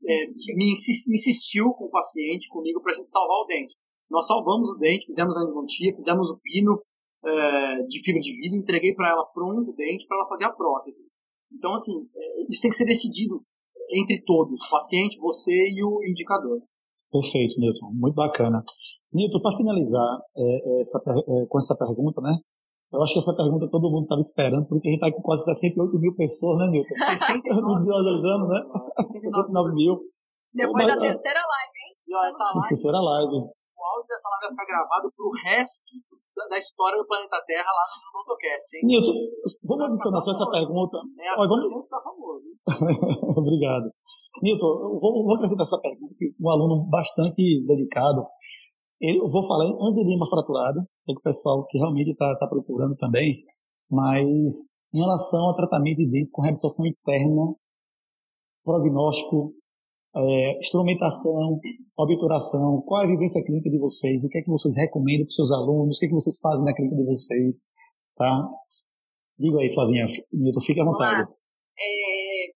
[0.05, 0.16] é,
[0.55, 3.76] me, insistiu, me, insistiu com o paciente, comigo, para a gente salvar o dente.
[4.10, 6.82] Nós salvamos o dente, fizemos a endodontia, fizemos o pino
[7.24, 10.53] é, de fibra de vidro, entreguei para ela pronto o dente para ela fazer a
[10.53, 11.03] prótese.
[11.51, 13.43] Então, assim, é, isso tem que ser decidido
[13.91, 16.62] entre todos, paciente, você e o indicador.
[17.12, 17.91] Perfeito, Newton.
[17.93, 18.64] Muito bacana.
[19.14, 22.38] Nilton, para finalizar é, é, essa, é, com essa pergunta, né?
[22.89, 25.45] Eu acho que essa pergunta todo mundo estava esperando, porque a gente está com quase
[25.45, 26.93] 68 mil pessoas, né, Nilton?
[27.18, 28.60] 69 Nos visualizando, né?
[29.05, 29.93] 69 mil.
[30.53, 31.91] Depois da terceira live, hein?
[32.26, 33.38] essa live, terceira live.
[33.38, 35.86] O áudio dessa live vai ficar gravado para o resto
[36.49, 38.82] da história do planeta Terra lá no Motocast, hein?
[38.86, 39.14] Nilton,
[39.68, 40.97] vamos adicionar só essa pergunta.
[41.20, 41.88] É, Olha, vamos...
[41.89, 42.45] Tá famoso.
[43.38, 43.91] Obrigado.
[44.41, 48.24] Nilton, vou, vou acrescentar essa pergunta, que um aluno bastante dedicado
[49.02, 52.95] eu vou falar em andelima fraturada, que é o pessoal que realmente está tá procurando
[52.95, 53.41] também,
[53.89, 57.56] mas em relação ao tratamento de dentes com reabsorção interna,
[58.64, 59.54] prognóstico,
[60.16, 61.60] é, instrumentação,
[61.97, 65.30] obturação, qual é a vivência clínica de vocês, o que é que vocês recomendam para
[65.30, 67.70] os seus alunos, o que é que vocês fazem na clínica de vocês,
[68.16, 68.47] tá?
[69.38, 71.30] Diga aí, Flavinha, Milton, fique à vontade.
[71.80, 72.52] É,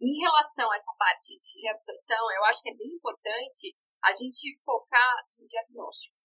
[0.00, 3.74] em relação a essa parte de reabsorção, eu acho que é bem importante
[4.04, 6.16] a gente focar no diagnóstico.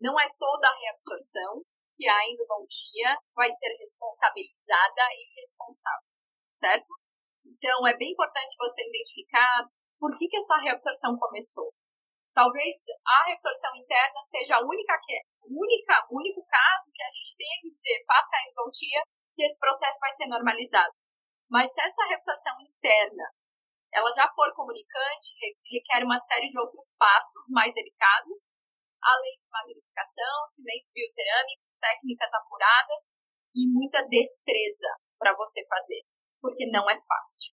[0.00, 1.62] Não é toda a reabsorção
[1.96, 6.08] que a endodontia vai ser responsabilizada e responsável,
[6.48, 6.88] certo?
[7.44, 9.68] Então, é bem importante você identificar
[9.98, 11.68] por que, que essa reabsorção começou.
[12.32, 17.60] Talvez a reabsorção interna seja a única, que, única, único caso que a gente tenha
[17.60, 19.02] que dizer, faça a endodontia,
[19.36, 20.94] que esse processo vai ser normalizado.
[21.50, 23.28] Mas se essa reabsorção interna
[23.92, 25.34] ela já for comunicante,
[25.66, 28.62] requer uma série de outros passos mais delicados,
[29.02, 33.18] além de magnificação, cimentos biocerâmicos, técnicas apuradas
[33.54, 36.02] e muita destreza para você fazer,
[36.40, 37.50] porque não é fácil.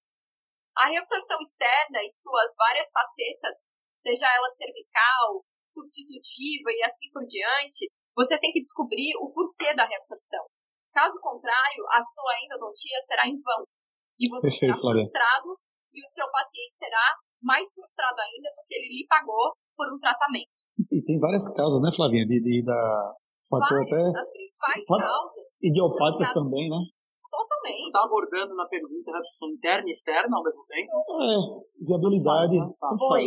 [0.78, 7.90] A reabsorção externa e suas várias facetas, seja ela cervical, substitutiva e assim por diante,
[8.16, 10.46] você tem que descobrir o porquê da reabsorção.
[10.94, 13.66] Caso contrário, a sua endodontia será em vão
[14.20, 15.58] e você Perfeito, será frustrado
[15.98, 20.54] e o seu paciente será mais frustrado ainda porque ele lhe pagou por um tratamento.
[20.94, 22.26] E tem várias causas, né, Flavinha?
[22.26, 22.82] De, de da
[23.50, 24.02] fator até.
[24.14, 25.48] As principais causas.
[25.62, 26.78] Idiopáticas também, né?
[27.30, 27.88] Totalmente.
[27.90, 30.94] Está abordando na pergunta a reabsorção interna e externa ao mesmo tempo?
[30.94, 31.34] É,
[31.82, 32.58] viabilidade.
[32.78, 32.90] Tá.
[32.98, 33.26] Foi.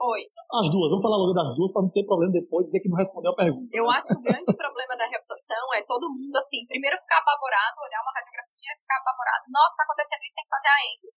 [0.00, 0.20] Foi.
[0.24, 2.96] As duas, vamos falar logo das duas para não ter problema depois dizer que não
[2.96, 3.68] respondeu a pergunta.
[3.68, 7.84] Eu acho que o grande problema da reabsorção é todo mundo, assim, primeiro ficar apavorado,
[7.84, 9.44] olhar uma radiografia e ficar apavorado.
[9.52, 11.08] Nossa, está acontecendo isso, tem que fazer a endo.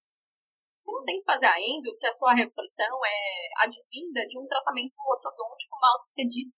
[0.84, 4.46] Você não tem que fazer a endo se a sua reabsorção é advinda de um
[4.46, 6.52] tratamento ortodôntico mal sucedido.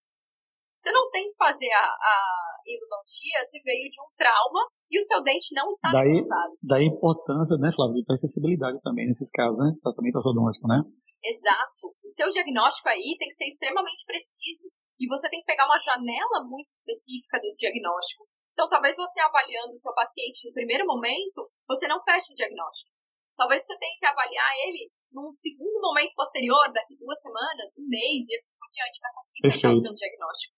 [0.74, 2.18] Você não tem que fazer a, a
[2.66, 6.58] endodontia se veio de um trauma e o seu dente não está daí, avançado.
[6.58, 9.72] Daí a importância, né, Flávio, de ter acessibilidade também nesses casos, né?
[9.78, 10.82] Tratamento ortodôntico, né?
[11.22, 11.86] Exato.
[12.04, 15.78] O seu diagnóstico aí tem que ser extremamente preciso e você tem que pegar uma
[15.78, 18.26] janela muito específica do diagnóstico.
[18.54, 22.95] Então, talvez você avaliando o seu paciente no primeiro momento, você não feche o diagnóstico.
[23.36, 28.28] Talvez você tenha que avaliar ele num segundo momento posterior, daqui duas semanas, um mês
[28.30, 30.56] e assim por diante, para conseguir fechar o seu diagnóstico.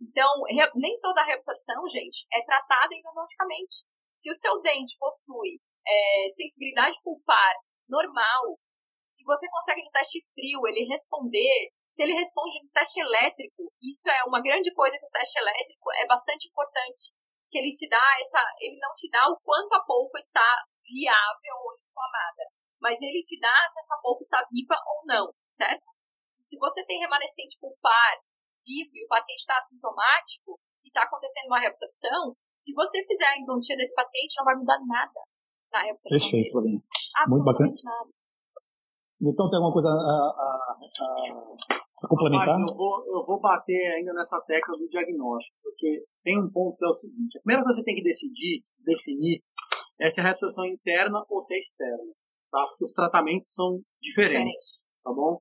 [0.00, 0.30] Então,
[0.76, 3.84] nem toda reabsorção, gente, é tratada endodonticamente.
[4.14, 7.54] Se o seu dente possui é, sensibilidade pulpar
[7.88, 8.58] normal,
[9.08, 14.08] se você consegue no teste frio ele responder, se ele responde no teste elétrico, isso
[14.08, 17.12] é uma grande coisa que o teste elétrico é bastante importante,
[17.50, 21.54] que ele te dá essa, ele não te dá o quanto a polpa está viável
[21.62, 22.44] ou inflamada,
[22.82, 25.86] mas ele te dá se essa polpa está viva ou não, certo?
[26.38, 28.18] Se você tem remanescente pulpar
[28.64, 33.38] vivo e o paciente está assintomático e está acontecendo uma reabsorção, se você fizer a
[33.38, 35.20] endodontia desse paciente, não vai mudar nada
[35.72, 36.18] na reabsorção.
[36.18, 36.80] Perfeito, Valinha.
[37.28, 37.72] Muito bacana.
[37.84, 38.10] Nada.
[39.20, 42.56] Então tem alguma coisa a, a, a, a complementar?
[42.56, 46.76] Mas eu vou, eu vou bater ainda nessa tecla do diagnóstico, porque tem um ponto
[46.78, 49.42] que é o seguinte: a primeira coisa que você tem que decidir, definir,
[50.00, 52.12] é se a reabsorção é interna ou se é externa.
[52.50, 52.64] Tá?
[52.80, 55.38] Os tratamentos são diferentes, tá bom?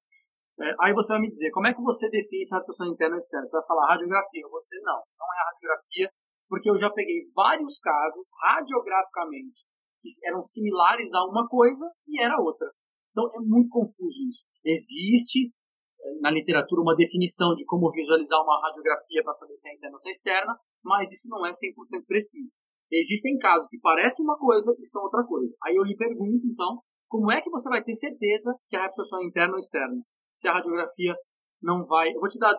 [0.62, 3.16] É, aí você vai me dizer, como é que você define se a reabsorção interna
[3.16, 3.46] ou externa?
[3.46, 4.42] Você vai falar radiografia.
[4.44, 6.12] Eu vou dizer, não, não é a radiografia,
[6.50, 9.64] porque eu já peguei vários casos radiograficamente
[10.02, 12.72] que eram similares a uma coisa e era outra.
[13.12, 14.46] Então é muito confuso isso.
[14.64, 19.76] Existe eh, na literatura uma definição de como visualizar uma radiografia para saber se é
[19.76, 22.54] interna ou se é externa, mas isso não é 100% preciso.
[22.92, 25.56] Existem casos que parecem uma coisa e são outra coisa.
[25.64, 29.22] Aí eu lhe pergunto, então, como é que você vai ter certeza que a absorção
[29.22, 30.02] é interna ou externa?
[30.34, 31.16] Se a radiografia
[31.62, 32.10] não vai.
[32.10, 32.56] Eu vou te dar.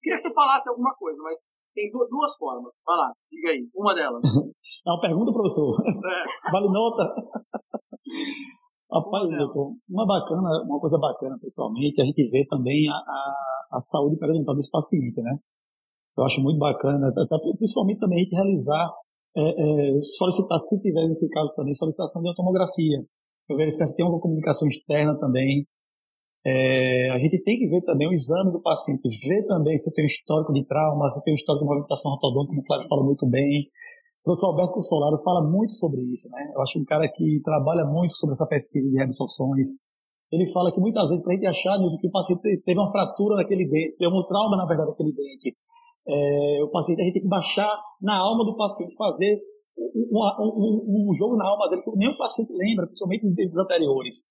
[0.00, 1.40] Queria que você falasse alguma coisa, mas
[1.74, 2.80] tem duas formas.
[2.86, 3.68] Vai lá, diga aí.
[3.74, 4.22] Uma delas.
[4.86, 5.74] É uma pergunta, professor.
[5.84, 6.22] É.
[6.52, 7.12] Vale nota.
[8.90, 13.80] Rapaz, doutor, uma bacana, uma coisa bacana, pessoalmente, a gente vê também a, a, a
[13.80, 15.36] saúde periodontal desse paciente, né?
[16.16, 18.88] Eu acho muito bacana, até, principalmente também a gente realizar,
[19.38, 22.98] é, é, solicitar, se tiver nesse caso também, solicitação de automografia.
[23.48, 25.64] Eu verificar se tem alguma comunicação externa também.
[26.44, 30.04] É, a gente tem que ver também o exame do paciente, ver também se tem
[30.04, 33.04] um histórico de trauma, se tem um histórico de movimentação ortodôntica, como o Flávio falou
[33.04, 33.68] muito bem,
[34.20, 36.52] o professor Alberto Consolaro fala muito sobre isso, né?
[36.54, 39.78] Eu acho um cara que trabalha muito sobre essa pesquisa de reabsorções.
[40.30, 43.36] Ele fala que muitas vezes, para a gente achar que o paciente teve uma fratura
[43.36, 45.56] naquele dente, teve um trauma, na verdade, naquele dente,
[46.08, 49.36] é, o paciente, a gente tem que baixar na alma do paciente, fazer
[49.76, 53.58] um, um, um, jogo na alma dele que nem o paciente lembra, principalmente em dentes
[53.58, 54.24] anteriores.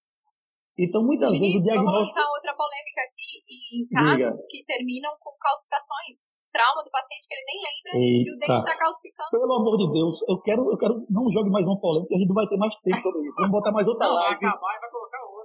[0.78, 2.18] Então, muitas vezes o diagnóstico.
[2.18, 3.30] Vamos outra polêmica aqui,
[3.78, 4.50] em casos Diga.
[4.50, 8.26] que terminam com calcificações trauma do paciente que ele nem lembra Eita.
[8.26, 9.30] e o dente está calcificando.
[9.30, 12.30] Pelo amor de Deus, eu quero, eu quero, não jogue mais uma polêmica, a gente
[12.30, 13.38] não vai ter mais tempo sobre isso.
[13.38, 14.42] Vamos botar mais outra não, live.
[14.42, 15.37] Vai acabar e vai colocar outra.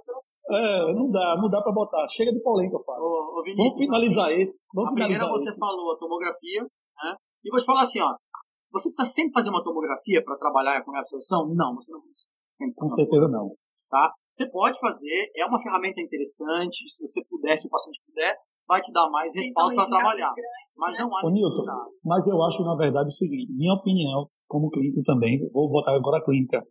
[0.49, 2.07] É, não dá, não dá para botar.
[2.09, 3.03] Chega de polêmica, Fábio.
[3.03, 4.59] Ô, ô, Vamos finalizar esse.
[4.73, 5.59] Vamos a finalizar primeira você esse.
[5.59, 7.15] falou a tomografia, né?
[7.43, 8.15] E vou te falar assim, ó.
[8.55, 11.47] Você precisa sempre fazer uma tomografia para trabalhar com a absorção?
[11.53, 12.29] Não, você não precisa.
[12.45, 13.55] Sempre com certeza não.
[13.89, 14.13] Tá?
[14.31, 18.35] Você pode fazer, é uma ferramenta interessante, se você puder, se o paciente puder,
[18.67, 20.33] vai te dar mais respaldo para trabalhar.
[20.33, 21.65] Grandes, mas não há Ô, Newton,
[22.03, 26.17] mas eu acho, na verdade, o seguinte, minha opinião, como clínico também, vou botar agora
[26.17, 26.63] a clínica,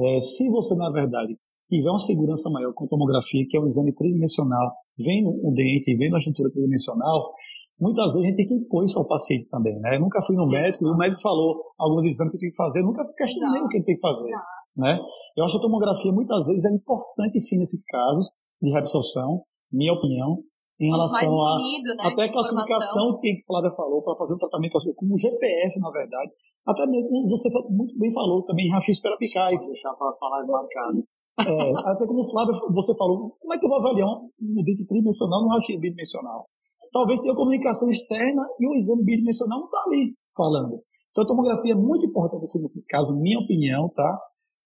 [0.00, 1.38] é, se você, na verdade,
[1.68, 6.16] tiver uma segurança maior com tomografia, que é um exame tridimensional, vendo o dente, vendo
[6.16, 7.30] a estrutura tridimensional,
[7.78, 9.96] muitas vezes a gente tem que impor isso ao paciente também, né?
[9.96, 12.56] Eu nunca fui no Sim, médico e o médico falou alguns exames que tem que
[12.56, 14.32] fazer, eu nunca questionei o que ele tem que fazer,
[14.76, 14.98] né?
[15.36, 19.92] Eu acho que a tomografia muitas vezes é importante sim nesses casos de reabsorção, minha
[19.92, 20.42] opinião,
[20.80, 24.78] em relação a né, até a classificação que a Flávia falou para fazer um tratamento
[24.96, 26.32] como GPS, na verdade.
[26.66, 29.60] Até mesmo você muito bem falou também rachis perapicais.
[29.72, 31.04] Deixar para as palavras marcadas.
[31.38, 35.42] É, até como Flávia você falou, como é que eu vou avaliar um dente tridimensional
[35.42, 36.46] no raio bidimensional?
[36.90, 40.82] Talvez tenha comunicação externa e o exame bidimensional não está ali falando.
[41.10, 44.18] Então a tomografia é muito importante assim, nesses casos, minha opinião, tá?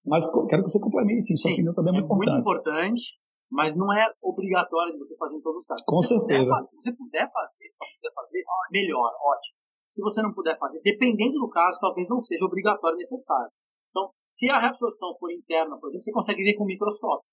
[0.06, 2.32] Mas quero que você complemente sim, sua sim, opinião também é muito é importante.
[2.32, 5.84] Muito importante mas não é obrigatório de você fazer em todos os casos.
[5.84, 6.48] Com se certeza.
[6.48, 8.42] Fazer, se você puder fazer, se você puder fazer,
[8.72, 9.58] melhor, ótimo.
[9.90, 13.52] Se você não puder fazer, dependendo do caso, talvez não seja obrigatório necessário.
[13.92, 17.28] Então, se a reabsorção for interna, por exemplo, você consegue ver com microscópio,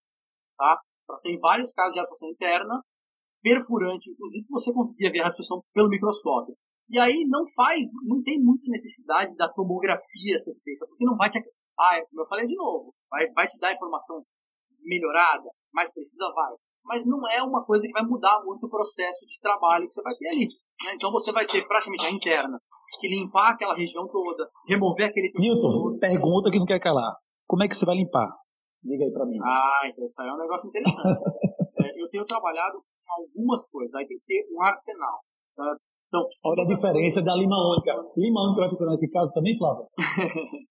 [0.58, 0.80] tá?
[1.24, 2.84] Tem vários casos de reabsorção interna,
[3.42, 6.54] perfurante, inclusive, você conseguia ver a reabsorção pelo microscópio.
[6.90, 11.30] E aí não faz, não tem muita necessidade da tomografia ser feita, porque não vai
[11.30, 11.40] te.
[11.80, 14.22] Ah, como eu falei de novo, vai, vai te dar informação
[14.82, 16.54] melhorada, mais precisa, vai.
[16.84, 20.02] Mas não é uma coisa que vai mudar muito o processo de trabalho que você
[20.02, 20.48] vai ter ali.
[20.48, 20.94] Né?
[20.96, 22.60] Então você vai ter praticamente a interna,
[22.98, 25.32] que limpar aquela região toda, remover aquele.
[25.36, 27.16] Newton, pergunta que não quer calar.
[27.46, 28.30] Como é que você vai limpar?
[28.84, 29.38] Diga aí pra mim.
[29.44, 31.20] Ah, então isso aí é um negócio interessante.
[31.84, 35.20] é, eu tenho trabalhado com algumas coisas, aí tem que ter um arsenal,
[35.50, 35.82] certo?
[36.08, 37.94] Então, Olha a diferença da lima única.
[38.18, 39.86] Lima única vai funcionar nesse caso também, Flávio?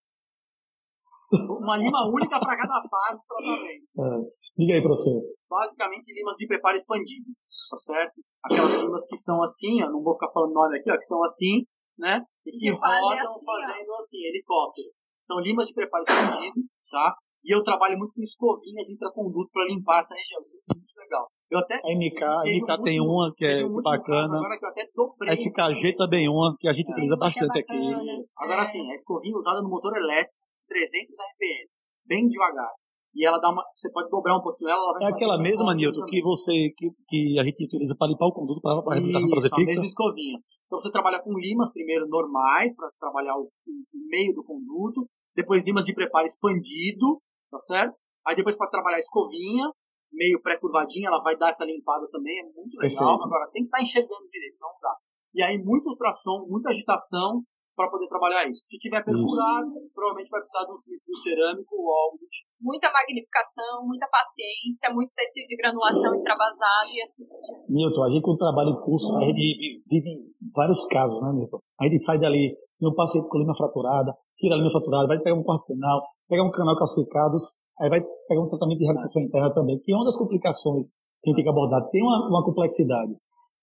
[1.30, 3.84] Uma lima única para cada fase do tratamento.
[4.00, 4.32] É.
[4.56, 5.10] Diga aí você.
[5.48, 7.26] Basicamente, limas de preparo expandido,
[7.70, 8.14] tá certo?
[8.42, 11.22] Aquelas limas que são assim, ó, não vou ficar falando nome aqui, ó, que são
[11.22, 11.66] assim,
[11.98, 12.22] né?
[12.46, 14.88] E que rodam assim, fazendo assim, helicóptero.
[15.24, 17.14] Então, limas de preparo expandido, tá?
[17.44, 20.40] E eu trabalho muito com escovinhas intraconduto para limpar essa região.
[20.40, 21.26] Isso é muito legal.
[21.50, 24.36] Eu até a MK, a MK tem uma que é bacana.
[24.36, 25.34] Agora que eu até dobrei.
[25.34, 27.92] SKG também uma que a gente é, utiliza bastante é aqui.
[28.36, 30.34] Agora sim, a escovinha usada no motor elétrico
[30.68, 31.70] 300 RPM,
[32.04, 32.70] bem devagar.
[33.18, 33.66] E ela dá uma.
[33.74, 34.94] Você pode dobrar um pouquinho ela.
[34.94, 38.32] ela é aquela mesma, Nilton, que você que, que a gente utiliza para limpar o
[38.32, 39.82] conduto para a reabilitação para fixa?
[39.82, 40.38] mesma escovinha.
[40.66, 45.02] Então você trabalha com limas primeiro normais para trabalhar o, o, meio do conduto,
[45.34, 47.96] depois limas de preparo expandido, tá certo?
[48.24, 49.66] Aí depois para trabalhar a escovinha,
[50.12, 53.18] meio pré-curvadinha, ela vai dar essa limpada também, é muito legal.
[53.18, 53.24] Perfeito.
[53.24, 54.94] Agora tem que estar tá enxergando direito, senão não dá.
[55.34, 57.42] E aí muito ultrassom, muita agitação,
[57.78, 58.58] para poder trabalhar isso.
[58.66, 59.94] Se tiver perfurado, isso.
[59.94, 62.50] provavelmente vai precisar de um cilindro cerâmico ou algo do tipo.
[62.58, 67.24] Muita magnificação, muita paciência, muito tecido de granulação extravasado e assim.
[67.70, 70.10] Milton, a gente quando trabalha em curso, a gente vive
[70.50, 71.62] vários casos, né, Milton?
[71.78, 75.38] A gente sai dali um paciente com coluna fraturada, tira a linha fraturada, vai pegar
[75.38, 77.38] um quarto canal, pegar um canal calcificado,
[77.78, 80.90] aí vai pegar um tratamento de reabsorção interna também, que é uma das complicações
[81.22, 81.86] que a gente tem que abordar.
[81.90, 83.14] Tem uma, uma complexidade.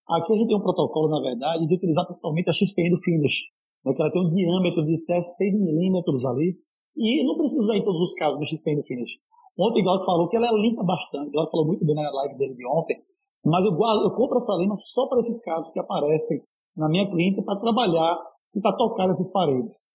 [0.08, 3.50] Aqui a gente tem um protocolo, na verdade, de utilizar principalmente a XPN do Finish,
[3.94, 6.58] que ela tem um diâmetro de até 6 milímetros ali,
[6.96, 9.20] e não precisa usar em todos os casos no XP no Finish.
[9.60, 12.38] Ontem o Glauco falou que ela limpa bastante, o Glauco falou muito bem na live
[12.38, 12.98] dele de ontem,
[13.46, 16.42] mas eu, guardo, eu compro essa lima só para esses casos que aparecem
[16.76, 18.18] na minha clínica para trabalhar,
[18.52, 19.88] tentar tocar essas paredes.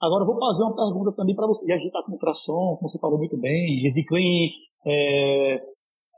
[0.00, 1.66] Agora eu vou fazer uma pergunta também para você.
[1.66, 4.50] E a gente está com ultrassom, como você falou muito bem, Easy Clean,
[4.86, 5.60] é,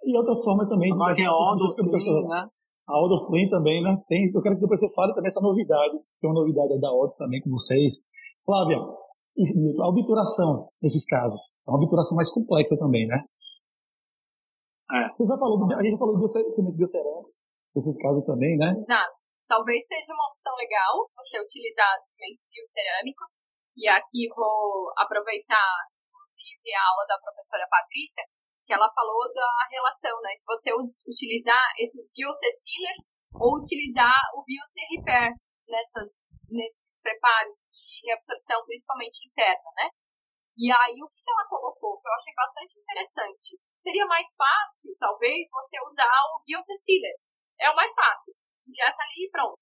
[0.05, 0.91] e outras formas também.
[0.91, 1.67] Mas é óbvio,
[2.29, 2.47] né?
[2.91, 3.95] A Odos Clean também, né?
[4.09, 5.95] Tem, eu quero que depois você fale também essa novidade.
[6.19, 8.03] Tem uma novidade da Odos também com vocês.
[8.45, 13.23] Flávia, a obturação nesses casos é uma obturação mais complexa também, né?
[14.91, 15.07] É.
[15.07, 18.75] Você já falou, a gente já falou de sementes biocerâmicos, nesses casos também, né?
[18.75, 19.23] Exato.
[19.47, 23.47] Talvez seja uma opção legal você utilizar sementes biocerâmicos.
[23.79, 28.27] E aqui vou aproveitar, inclusive, a aula da professora Patrícia,
[28.71, 34.79] que ela falou da relação, né, de você utilizar esses biocecilers ou utilizar o BioC
[34.95, 35.35] Repair
[35.67, 39.91] nessas, nesses preparos de reabsorção, principalmente interna, né?
[40.55, 45.51] E aí, o que ela colocou, que eu achei bastante interessante, seria mais fácil, talvez,
[45.51, 47.19] você usar o bioceciler.
[47.59, 48.35] É o mais fácil.
[48.69, 49.59] Injeta ali e pronto.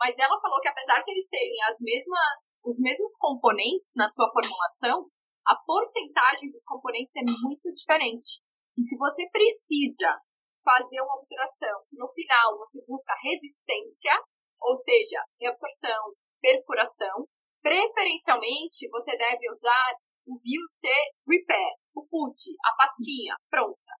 [0.00, 4.30] Mas ela falou que apesar de eles terem as mesmas, os mesmos componentes na sua
[4.32, 5.10] formulação,
[5.48, 8.44] a porcentagem dos componentes é muito diferente.
[8.76, 10.20] E se você precisa
[10.62, 14.12] fazer uma obturação, no final você busca resistência,
[14.60, 17.24] ou seja, reabsorção, perfuração,
[17.62, 19.96] preferencialmente você deve usar
[20.28, 20.84] o BioC
[21.26, 23.92] Repair, o PUT, a pastinha pronta.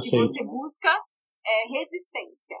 [0.00, 0.88] Se você busca
[1.44, 2.56] é, resistência.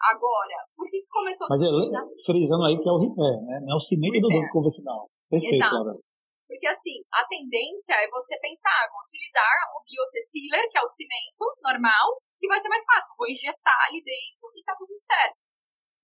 [0.00, 2.02] Agora, por que começou Mas a utilizar?
[2.24, 3.58] frisando aí que é o repair, né?
[3.62, 5.10] Não é o cimento do convencional.
[5.28, 5.74] Perfeito, Exato.
[5.74, 6.11] Laura.
[6.52, 11.48] Porque, assim, a tendência é você pensar, vou utilizar o bioceciller, que é o cimento
[11.64, 13.16] normal, que vai ser mais fácil.
[13.16, 15.40] Vou injetar ali dentro e tá tudo certo.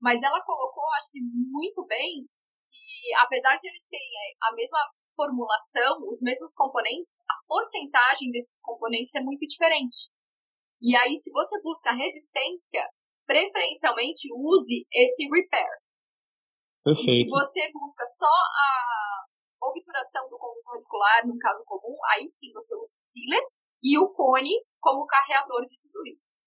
[0.00, 2.24] Mas ela colocou, acho que muito bem,
[2.64, 4.08] que apesar de eles terem
[4.40, 4.80] a mesma
[5.14, 10.08] formulação, os mesmos componentes, a porcentagem desses componentes é muito diferente.
[10.80, 12.88] E aí, se você busca resistência,
[13.26, 15.76] preferencialmente use esse repair.
[16.82, 17.28] Perfeito.
[17.28, 19.27] E se você busca só a
[19.68, 23.44] obturação do conduto radicular, no caso comum, aí sim você usa o sealer
[23.82, 26.40] e o cone como carreador de tudo isso.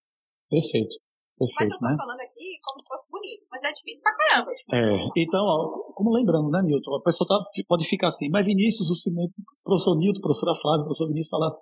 [0.49, 0.97] Perfeito.
[1.41, 1.95] Perfeito, mas eu tô né?
[1.97, 4.51] falando aqui como se fosse bonito, mas é difícil pra caramba.
[4.51, 4.85] É,
[5.17, 8.95] então, ó, como lembrando, né, Nilton, a pessoa tá, pode ficar assim, mas Vinícius, o
[8.95, 9.33] cimento,
[9.65, 11.61] professor Nilton, professora Flávia, professor Vinícius falasse.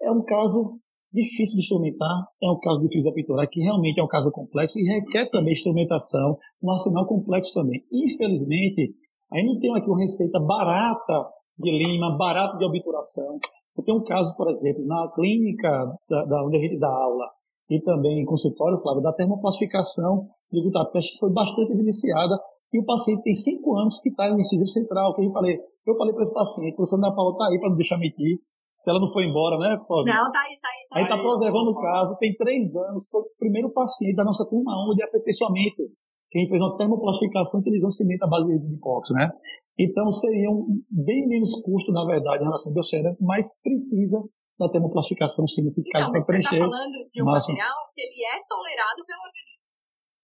[0.00, 0.78] É um caso
[1.12, 4.78] difícil de instrumentar, é um caso difícil de obturar, que realmente é um caso complexo
[4.78, 7.84] e requer também instrumentação, um arsenal complexo também.
[7.90, 8.94] Infelizmente,
[9.32, 13.38] Aí não tem aqui uma receita barata de lima, barato de obturação.
[13.76, 15.68] Eu tenho um caso, por exemplo, na clínica
[16.08, 17.26] da, da onde a gente dá aula
[17.70, 22.34] e também em consultório, Flávio, da termoplastificação de glutapeste que foi bastante evidenciada
[22.72, 25.96] e o paciente tem cinco anos que está no incisivo central, que eu falei, eu
[25.96, 28.40] falei para esse paciente, a professora Ana Paula está aí para não deixar mentir,
[28.76, 30.12] se ela não foi embora, né, Flávio?
[30.12, 30.88] Não, tá aí, tá aí.
[30.88, 34.48] Tá aí está preservando o caso, tem três anos, foi o primeiro paciente da nossa
[34.48, 35.82] turma 1 de aperfeiçoamento
[36.30, 39.30] quem fez uma termoplastificação utilizando cimento à base de epóxi, né?
[39.78, 44.20] Então seria um bem menos custo, na verdade, em relação ao biocerâmico, mas precisa
[44.58, 46.58] da termoplastificação sim nesses casos para preencher.
[46.58, 49.74] Você está falando de um material que ele é tolerado pelo organismo.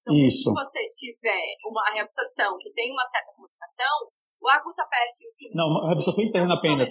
[0.03, 0.51] Então, Isso.
[0.51, 4.11] se você tiver uma reabsorção que tem uma certa comunicação,
[4.43, 5.45] o agutapeste em si...
[5.55, 6.91] Não, uma reabsorção interna apenas.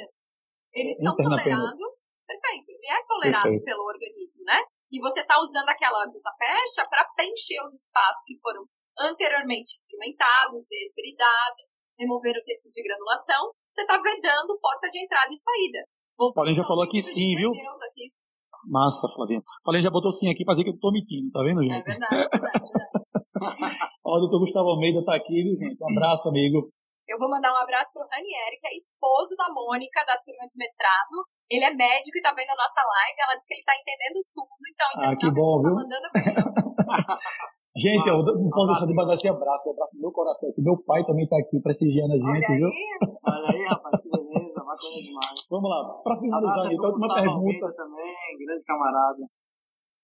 [0.74, 2.18] Eles são interna tolerados, apenas.
[2.26, 3.66] perfeito, ele é tolerado perfeito.
[3.66, 4.60] pelo organismo, né?
[4.90, 8.66] E você está usando aquela agutapeste para preencher os espaços que foram
[9.00, 15.38] anteriormente experimentados, desbridados, remover o tecido de granulação, você está vedando porta de entrada e
[15.38, 15.80] saída.
[16.34, 17.50] Paulinho já falou aqui sim, viu?
[17.52, 18.14] Aqui.
[18.70, 19.42] Massa, Flavinha.
[19.64, 21.74] Paulinho já botou sim aqui para dizer que eu estou mentindo, tá vendo, gente?
[21.74, 22.74] É verdade, é verdade.
[24.06, 25.82] Ó, o doutor Gustavo Almeida está aqui, viu, gente?
[25.82, 26.72] Um abraço, amigo.
[27.04, 30.56] Eu vou mandar um abraço pro Ranieri, que é esposo da Mônica, da turma de
[30.56, 31.28] mestrado.
[31.50, 33.20] Ele é médico e tá vendo a nossa live.
[33.20, 35.76] Ela disse que ele tá entendendo tudo, então isso ah, é que bom, tá viu?
[35.76, 36.08] mandando
[37.76, 40.50] Gente, Nossa, eu não posso deixar de mandar esse abraço, um abraço no meu coração
[40.50, 40.62] aqui.
[40.62, 42.68] Meu pai também está aqui prestigiando a gente, Olha viu?
[42.68, 42.74] Aí.
[43.34, 45.48] Olha aí, rapaz, que beleza, bacana demais.
[45.50, 47.74] Vamos lá, para finalizar, Nilton, uma pergunta.
[47.74, 48.14] também,
[48.46, 49.24] grande camarada.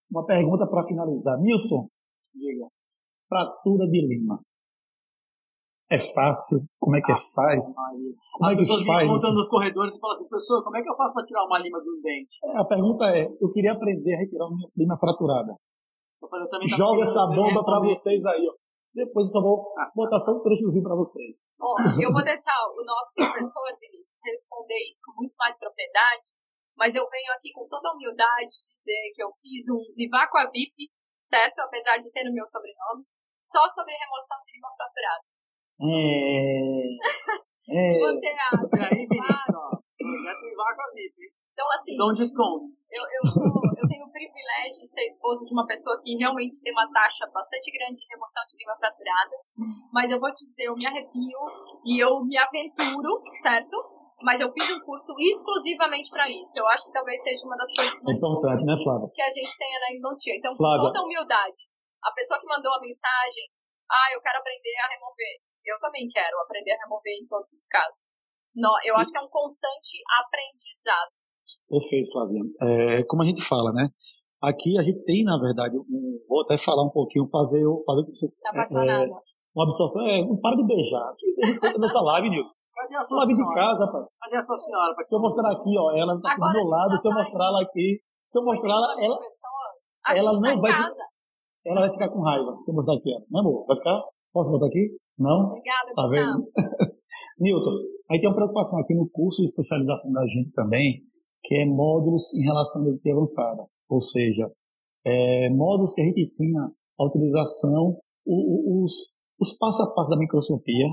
[0.09, 1.37] Uma pergunta para finalizar.
[1.39, 1.87] Milton,
[2.33, 2.65] diga.
[3.29, 4.41] Fratura de lima.
[5.91, 6.65] É fácil?
[6.79, 7.63] Como é que é faz?
[7.65, 9.09] Como As é que faz?
[9.09, 11.59] contando nos corredores e falam assim, professor, como é que eu faço para tirar uma
[11.59, 12.37] lima do dente?
[12.45, 15.53] É, a pergunta é, eu queria aprender a retirar uma lima fraturada.
[16.67, 18.53] Joga essa bomba para vocês aí, ó.
[18.93, 21.47] Depois eu só vou botar só um trechozinho para vocês.
[21.61, 26.33] Ó, eu vou deixar o nosso professor, Vinícius, responder isso com muito mais propriedade,
[26.75, 30.49] mas eu venho aqui com toda a humildade dizer que eu fiz um Vivaco a
[30.49, 30.89] VIP,
[31.21, 31.59] certo?
[31.59, 33.05] Apesar de ter o meu sobrenome,
[33.35, 35.23] só sobre remoção de lima fraturada.
[35.79, 36.83] É...
[37.71, 37.99] é...
[38.03, 38.67] Você acha?
[38.73, 41.97] E aí, Vinícius, ó, projeto Vivaco a VIP, então, assim.
[41.99, 42.63] Dá um desconto.
[42.87, 43.43] Eu, eu, sou,
[43.75, 47.27] eu tenho o privilégio de ser esposa de uma pessoa que realmente tem uma taxa
[47.27, 49.35] bastante grande de remoção de lima fraturada.
[49.91, 51.41] Mas eu vou te dizer, eu me arrepio
[51.83, 53.75] e eu me aventuro, certo?
[54.23, 56.55] Mas eu fiz um curso exclusivamente para isso.
[56.55, 59.11] Eu acho que talvez seja uma das coisas mais importantes, né, Flávia?
[59.13, 60.35] Que a gente tenha na Endontia.
[60.39, 61.67] Então, com toda humildade,
[62.01, 63.51] a pessoa que mandou a mensagem,
[63.91, 65.35] ah, eu quero aprender a remover.
[65.59, 68.31] Eu também quero aprender a remover em todos os casos.
[68.55, 71.18] Não, eu acho que é um constante aprendizado.
[71.67, 72.43] Perfeito, Flavinha.
[72.63, 73.89] É, como a gente fala, né?
[74.41, 78.11] Aqui a gente tem, na verdade, um, vou até falar um pouquinho, fazer, fazer que
[78.15, 78.37] vocês.
[78.39, 79.03] Tá apaixonada.
[79.03, 79.09] É,
[79.53, 81.11] uma absorção, é, não para de beijar.
[81.43, 82.49] Respeita a nossa live, Nilton.
[82.73, 83.49] Cadê a sua live senhora?
[83.49, 84.03] de casa, pai.
[84.21, 84.95] Cadê a sua senhora?
[85.01, 87.61] Se eu mostrar aqui, ó, ela tá aqui do meu lado, se eu mostrar ela
[87.61, 89.17] aqui, se eu mostrar ela, ela,
[90.15, 90.71] ela não vai.
[91.65, 93.19] Ela vai ficar com raiva se eu mostrar aqui, ó.
[93.29, 93.65] Não, amor?
[93.67, 93.99] Vai ficar?
[94.31, 94.95] Posso botar aqui?
[95.17, 95.51] Não?
[95.51, 96.43] Obrigada, Tá vendo?
[97.39, 97.71] Nilton,
[98.09, 101.01] aí tem uma preocupação aqui no curso de especialização da gente também,
[101.43, 104.51] que é módulos em relação à educação avançada, ou seja,
[105.05, 108.91] é, módulos que a gente ensina a utilização, o, os,
[109.39, 110.85] os passo a passo da microscopia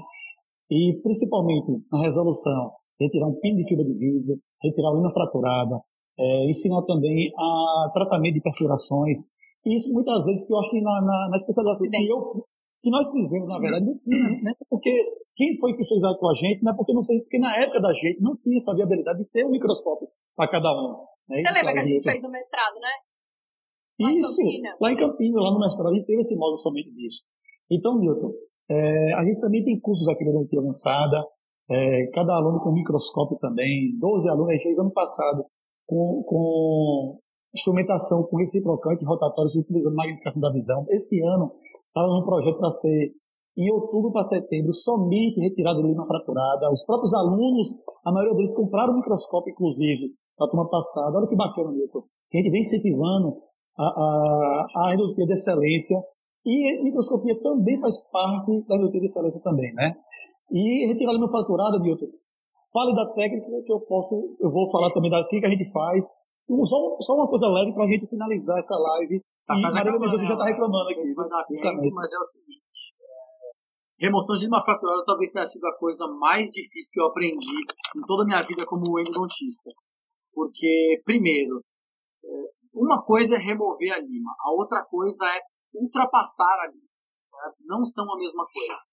[0.70, 5.80] e principalmente na resolução, retirar um pino de fibra de vidro, retirar a lima fraturada,
[6.18, 9.32] é, ensinar também a tratamento de perfurações.
[9.64, 12.18] E isso muitas vezes que eu acho que na, na, na especialização que, eu,
[12.80, 14.53] que nós fizemos, na verdade, não tinha, né?
[14.70, 14.90] Porque
[15.34, 17.55] quem foi que fez aí com a gente, não é porque não sei, porque na
[17.62, 21.07] época da gente não tinha essa viabilidade de ter um microscópio para cada um.
[21.28, 21.41] Né?
[21.41, 22.93] Você lembra que a gente fez no mestrado, né?
[23.99, 26.93] Lá Isso, em lá em Campinas, lá no mestrado, a gente teve esse módulo somente
[26.93, 27.30] disso.
[27.70, 28.30] Então, Newton,
[28.68, 31.24] é, a gente também tem cursos aqui na Odontologia Avançada,
[31.68, 35.45] é, cada aluno com microscópio também, 12 alunos, a gente fez ano passado
[35.87, 37.18] com, com
[37.55, 40.84] instrumentação com reciprocante rotatórios utilizando magnificação da visão.
[40.91, 41.53] Esse ano
[41.89, 43.14] estava num projeto para ser
[43.57, 46.70] em outubro para setembro, somente retirada de lima fraturada.
[46.70, 51.18] Os próprios alunos, a maioria deles compraram o microscópio, inclusive, na turma passada.
[51.18, 52.03] Olha que bacana, Milton.
[52.30, 53.43] Que a gente vem incentivando
[53.78, 55.97] a, a, a endodontia de excelência.
[56.45, 59.97] E a microscopia também faz parte da endodontia de excelência também, né?
[60.53, 62.07] E retirar a lima fraturada, Milton,
[62.72, 66.05] fale da técnica que eu posso, eu vou falar também da que a gente faz.
[66.47, 69.20] Só, só uma coisa leve para a gente finalizar essa live.
[69.47, 71.14] Tá e Maria Mendonça já está reclamando aqui.
[71.14, 72.95] Vai dar tempo, mas é o seguinte.
[73.99, 77.57] Remoção de lima fraturada talvez tenha sido a coisa mais difícil que eu aprendi
[77.97, 79.70] em toda a minha vida como endodontista.
[80.37, 81.64] Porque, primeiro,
[82.22, 82.28] é,
[82.74, 85.41] uma coisa é remover a lima, a outra coisa é
[85.72, 86.84] ultrapassar a lima.
[87.18, 87.57] Certo?
[87.64, 88.84] Não são a mesma coisa.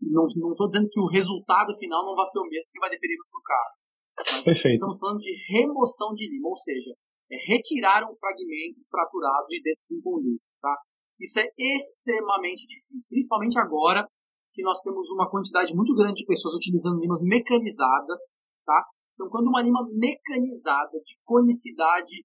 [0.00, 3.16] Não estou dizendo que o resultado final não vai ser o mesmo que vai depender
[3.16, 4.44] do caso.
[4.44, 4.74] Perfeito.
[4.74, 6.92] Estamos falando de remoção de lima, ou seja,
[7.30, 10.42] é retirar um fragmento fraturado de dentro de um conduto.
[10.60, 10.76] Tá?
[11.20, 14.08] Isso é extremamente difícil, principalmente agora
[14.52, 18.36] que nós temos uma quantidade muito grande de pessoas utilizando limas mecanizadas.
[18.66, 18.84] Tá?
[19.14, 22.24] Então, quando uma lima mecanizada de conicidade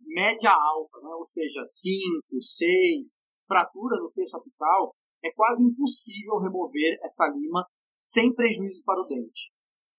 [0.00, 1.10] média alta, né?
[1.14, 8.32] ou seja, 5, 6, fratura no terço apical, é quase impossível remover esta lima sem
[8.32, 9.50] prejuízos para o dente.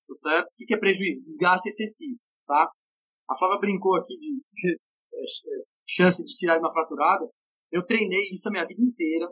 [0.07, 0.47] Tá certo?
[0.47, 1.21] O que é prejuízo?
[1.21, 2.17] Desgaste excessivo.
[2.47, 2.71] Tá?
[3.29, 7.29] A Flávia brincou aqui de, de, de chance de tirar uma fraturada.
[7.71, 9.27] Eu treinei isso a minha vida inteira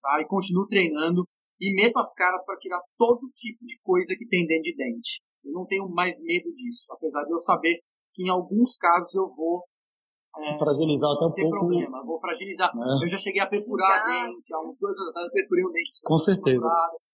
[0.00, 0.20] tá?
[0.20, 1.26] e continuo treinando
[1.60, 5.20] e meto as caras para tirar todo tipo de coisa que tem dentro de dente.
[5.44, 7.80] Eu não tenho mais medo disso, apesar de eu saber
[8.14, 9.64] que em alguns casos eu vou
[10.38, 11.50] é, fragilizar até um pouco.
[11.50, 12.70] problema, vou fragilizar.
[12.72, 13.04] É.
[13.04, 15.72] Eu já cheguei a perfurar a dente, há uns dois anos atrás eu perfurei um
[15.72, 16.00] dente.
[16.04, 16.68] Com certeza.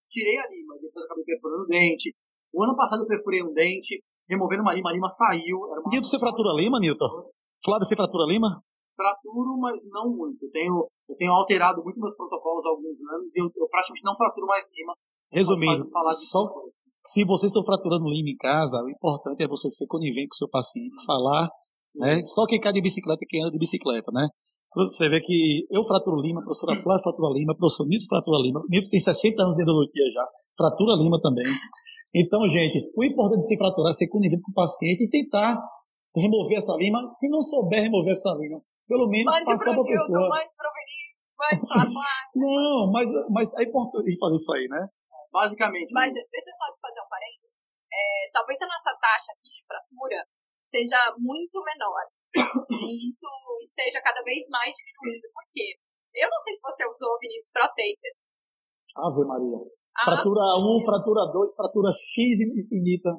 [0.08, 2.14] Tirei a lima, depois acabei perfurando o dente.
[2.52, 5.58] O ano passado eu perfurei um dente, removendo uma lima, a lima saiu.
[5.70, 5.90] Era uma...
[5.90, 7.08] Nilton, você fratura a lima, Nilton?
[7.62, 8.62] Flávio, você fratura a lima?
[8.94, 10.44] Fraturo, mas não muito.
[10.44, 14.04] Eu tenho, eu tenho alterado muito meus protocolos há alguns anos e eu, eu praticamente
[14.04, 14.94] não fraturo mais lima.
[15.30, 15.84] Resumindo,
[16.30, 16.48] só,
[17.06, 20.38] se vocês estão fraturando lima em casa, o importante é você ser conivente com o
[20.38, 21.48] seu paciente, falar
[21.98, 22.22] né?
[22.24, 24.28] Só quem cai de bicicleta é quem anda de bicicleta, né?
[24.76, 28.38] Você vê que eu fraturo Lima, a professora Flávia fratura Lima, o professor Nito fratura
[28.38, 28.62] Lima.
[28.68, 30.24] Nito tem 60 anos de endodontia já,
[30.56, 31.46] fratura Lima também.
[32.14, 35.58] Então, gente, o importante de se fraturar é ser conivente com o paciente e tentar
[36.16, 37.04] remover essa lima.
[37.10, 40.28] Se não souber remover essa lima, pelo menos mande passar para a pessoa.
[40.28, 41.84] Mande pro Vinícius, mande pra
[42.36, 44.86] Não, mas, mas é importante fazer isso aí, né?
[45.32, 45.92] Basicamente.
[45.92, 47.80] Mas deixa eu só te fazer um parênteses.
[47.88, 50.24] É, talvez a nossa taxa aqui de fratura
[50.64, 52.04] seja muito menor.
[52.88, 53.26] E isso
[53.64, 55.28] esteja cada vez mais diminuindo.
[55.32, 55.76] Por quê?
[56.14, 58.12] Eu não sei se você usou o Vinícius Protaper.
[58.96, 59.60] Ave Maria.
[59.96, 63.12] Ah, fratura 1, fratura 2, fratura X infinita.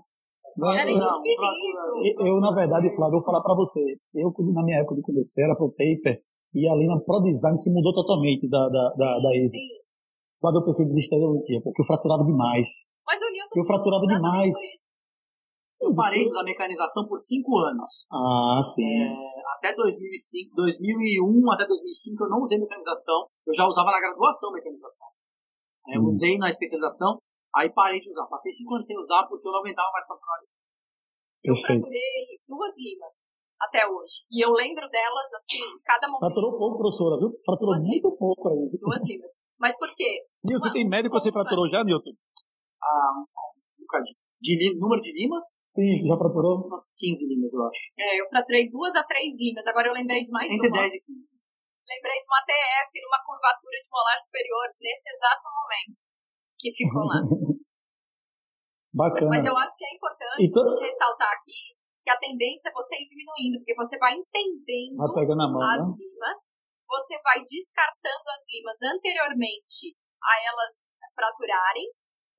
[0.57, 0.81] Né?
[0.81, 2.25] Era infinito.
[2.25, 3.79] Eu, na verdade, Flávio, eu vou falar para você.
[4.15, 6.21] Eu, na minha época de comecei, era Protaper
[6.53, 9.59] e a linha Pro Design que mudou totalmente da, da, da, da Easy.
[10.39, 11.19] Flávio, eu pensei desistir
[11.63, 12.95] porque eu fraturava demais.
[13.05, 14.55] Mas Newton eu fraturava demais.
[15.79, 18.07] Eu parei da mecanização por cinco anos.
[18.11, 18.83] Ah, sim.
[18.83, 19.15] É,
[19.55, 23.27] até 2005, 2001 até 2005 eu não usei mecanização.
[23.47, 25.07] Eu já usava na graduação mecanização.
[25.87, 26.07] É, eu hum.
[26.07, 27.17] usei na especialização,
[27.55, 28.27] aí parei de usar.
[28.27, 30.39] Passei cinco anos sem usar porque eu não aguentava mais faturar.
[31.43, 34.23] Eu fraturei duas limas até hoje.
[34.31, 36.19] E eu lembro delas, assim, cada momento.
[36.19, 37.31] Fraturou pouco, professora, viu?
[37.43, 38.19] Fraturou duas muito limas.
[38.19, 38.79] pouco aí.
[38.79, 39.31] Duas limas.
[39.59, 40.25] Mas por quê?
[40.43, 42.11] Nilson, você tem médico que você fraturou já, Nilton?
[42.81, 45.43] Ah, um bocadinho de número de limas?
[45.67, 46.63] Sim, já fraturou?
[46.63, 47.91] Umas 15 limas, eu acho.
[47.99, 50.79] É, eu fraturei duas a três limas, agora eu lembrei de mais Entre uma.
[50.79, 51.29] Entre 10 e 15.
[51.89, 55.97] Lembrei de uma TF numa curvatura de molar superior nesse exato momento
[56.55, 57.19] que ficou lá.
[58.93, 59.29] Bacana.
[59.29, 60.65] Mas eu acho que é importante então...
[60.79, 65.85] ressaltar aqui que a tendência é você ir diminuindo, porque você vai entendendo vai as
[65.85, 65.95] né?
[65.97, 66.41] limas,
[66.89, 71.85] você vai descartando as limas anteriormente a elas fraturarem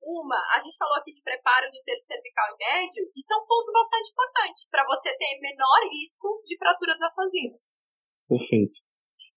[0.01, 3.45] uma, a gente falou aqui de preparo do terço cervical e médio, isso é um
[3.45, 7.67] ponto bastante importante para você ter menor risco de fratura das suas limas.
[8.27, 8.81] Perfeito.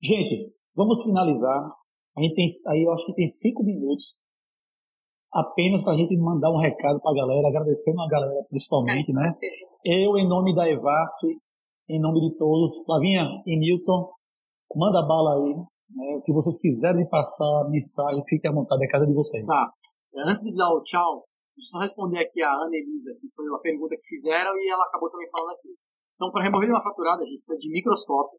[0.01, 1.69] Gente, vamos finalizar.
[2.17, 4.25] A gente tem, aí eu acho que tem cinco minutos
[5.33, 9.15] apenas para a gente mandar um recado para a galera, agradecendo a galera principalmente, é,
[9.15, 9.29] né?
[9.85, 11.29] Eu, em nome da Evasf,
[11.91, 14.09] em nome de todos, Flavinha e Newton,
[14.77, 15.55] manda bala aí.
[15.55, 16.17] Né?
[16.17, 19.45] O que vocês quiserem passar, mensagem, fique à vontade, é casa de vocês.
[19.47, 19.71] Tá.
[20.27, 23.49] Antes de dar o tchau, deixa eu só responder aqui a Ana Elisa, que foi
[23.49, 25.75] uma pergunta que fizeram e ela acabou também falando aqui.
[26.15, 28.39] Então, para remover uma fraturada, a gente precisa de microscópio,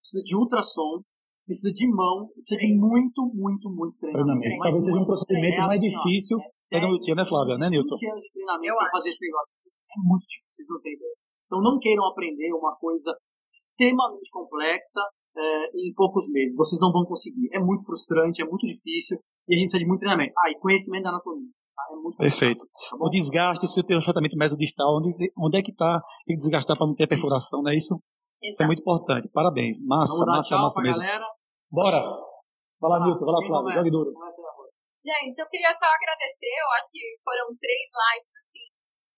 [0.00, 1.04] precisa de ultrassom,
[1.44, 4.40] precisa de mão, precisa de muito, muito, muito treinamento.
[4.40, 4.62] treinamento.
[4.62, 6.38] Talvez seja um procedimento é mais difícil
[6.72, 7.98] é, é, né, Flávia, né, Newton?
[7.98, 9.52] 20 anos de treinamento para fazer esse negócio.
[9.90, 11.16] É muito difícil, vocês não têm ideia.
[11.44, 13.10] Então, não queiram aprender uma coisa
[13.50, 15.02] extremamente complexa
[15.36, 16.56] é, em poucos meses.
[16.56, 17.48] Vocês não vão conseguir.
[17.52, 19.18] É muito frustrante, é muito difícil
[19.48, 20.32] e a gente precisa de muito treinamento.
[20.38, 21.50] Ah, e conhecimento da anatomia.
[21.74, 21.82] Tá?
[21.90, 22.64] É muito Perfeito.
[22.64, 26.00] Tá o desgaste, se eu tenho um tratamento mesodistal, onde, onde é que está?
[26.26, 27.94] Tem que desgastar para não ter perfuração, não é isso?
[28.40, 28.52] Exato.
[28.52, 29.28] Isso é muito importante.
[29.32, 29.82] Parabéns.
[29.84, 31.02] Massa, massa, massa mesmo.
[31.02, 31.26] Galera.
[31.70, 32.00] Bora.
[32.80, 33.24] Vai lá, Nilton.
[33.24, 33.72] Vai lá, Flávio.
[33.74, 34.10] Jogue duro.
[35.00, 36.52] Gente, eu queria só agradecer.
[36.60, 38.66] Eu acho que foram três lives, assim,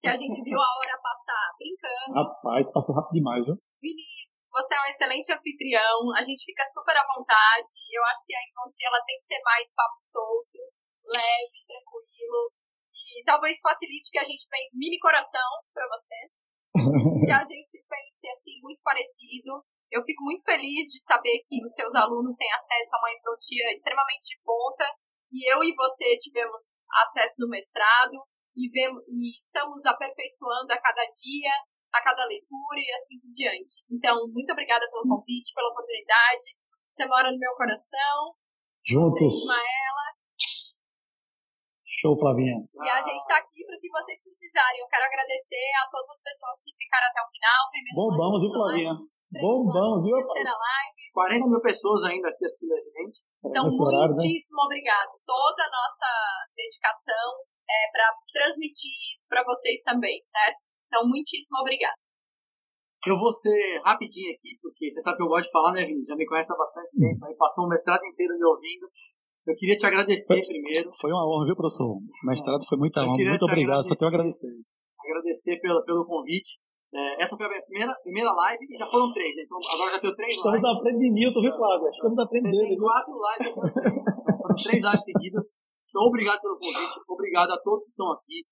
[0.00, 2.14] que a gente viu a hora passar brincando.
[2.14, 3.56] Rapaz, passou rápido demais, viu?
[3.82, 7.74] Vinícius, você é um excelente anfitrião, a gente fica super à vontade.
[7.90, 10.58] Eu acho que a Incontia ela tem que ser mais papo solto,
[11.10, 12.54] leve, tranquilo.
[12.94, 16.14] E talvez facilite que a gente pense mini coração para você.
[17.26, 19.66] que a gente pense assim, muito parecido.
[19.90, 23.66] Eu fico muito feliz de saber que os seus alunos têm acesso a uma endodontia
[23.68, 24.86] extremamente de ponta
[25.28, 28.16] e eu e você tivemos acesso no mestrado
[28.56, 31.52] e, vemos, e estamos aperfeiçoando a cada dia,
[31.92, 33.84] a cada leitura e assim por diante.
[33.90, 36.56] Então, muito obrigada pelo convite, pela oportunidade.
[36.88, 38.32] Você mora no meu coração.
[38.84, 39.44] Juntos.
[39.44, 40.06] Ismaela.
[41.84, 42.56] Show, Flavinha.
[42.58, 44.80] E a gente está aqui para o que vocês precisarem.
[44.80, 47.62] Eu quero agradecer a todas as pessoas que ficaram até o final.
[47.94, 48.94] Bombamos, viu, Flavinha?
[49.32, 51.02] Bombamos, viu, Terceira live.
[51.12, 53.22] 40 mil pessoas ainda aqui assistindo a gente.
[53.44, 54.66] Então, horário, muitíssimo né?
[54.66, 55.12] obrigado.
[55.24, 56.10] Toda a nossa
[56.56, 57.28] dedicação
[57.68, 60.71] é para transmitir isso para vocês também, certo?
[60.92, 61.96] Então, muitíssimo obrigado.
[63.08, 66.12] Eu vou ser rapidinho aqui, porque você sabe que eu gosto de falar, né, Vinícius?
[66.12, 68.86] Já me conhece há bastante tempo, aí passou um mestrado inteiro me ouvindo.
[69.48, 70.90] Eu queria te agradecer foi, primeiro.
[71.00, 71.96] Foi uma honra, viu, professor?
[71.96, 73.24] O mestrado foi muita honra.
[73.24, 74.52] Muito obrigado, só tenho a agradecer.
[75.00, 76.60] Agradecer pelo, pelo convite.
[76.94, 79.32] É, essa foi a minha primeira, primeira live e já foram três.
[79.34, 80.68] Então agora já tenho três Estamos lives.
[80.68, 81.88] Estamos na frente de Newton, viu, Flávio?
[81.88, 82.76] Estamos na frente dele.
[82.76, 83.54] quatro lives,
[84.36, 85.46] foram três lives seguidas.
[85.88, 86.94] Então obrigado pelo convite.
[87.08, 88.44] Obrigado a todos que estão aqui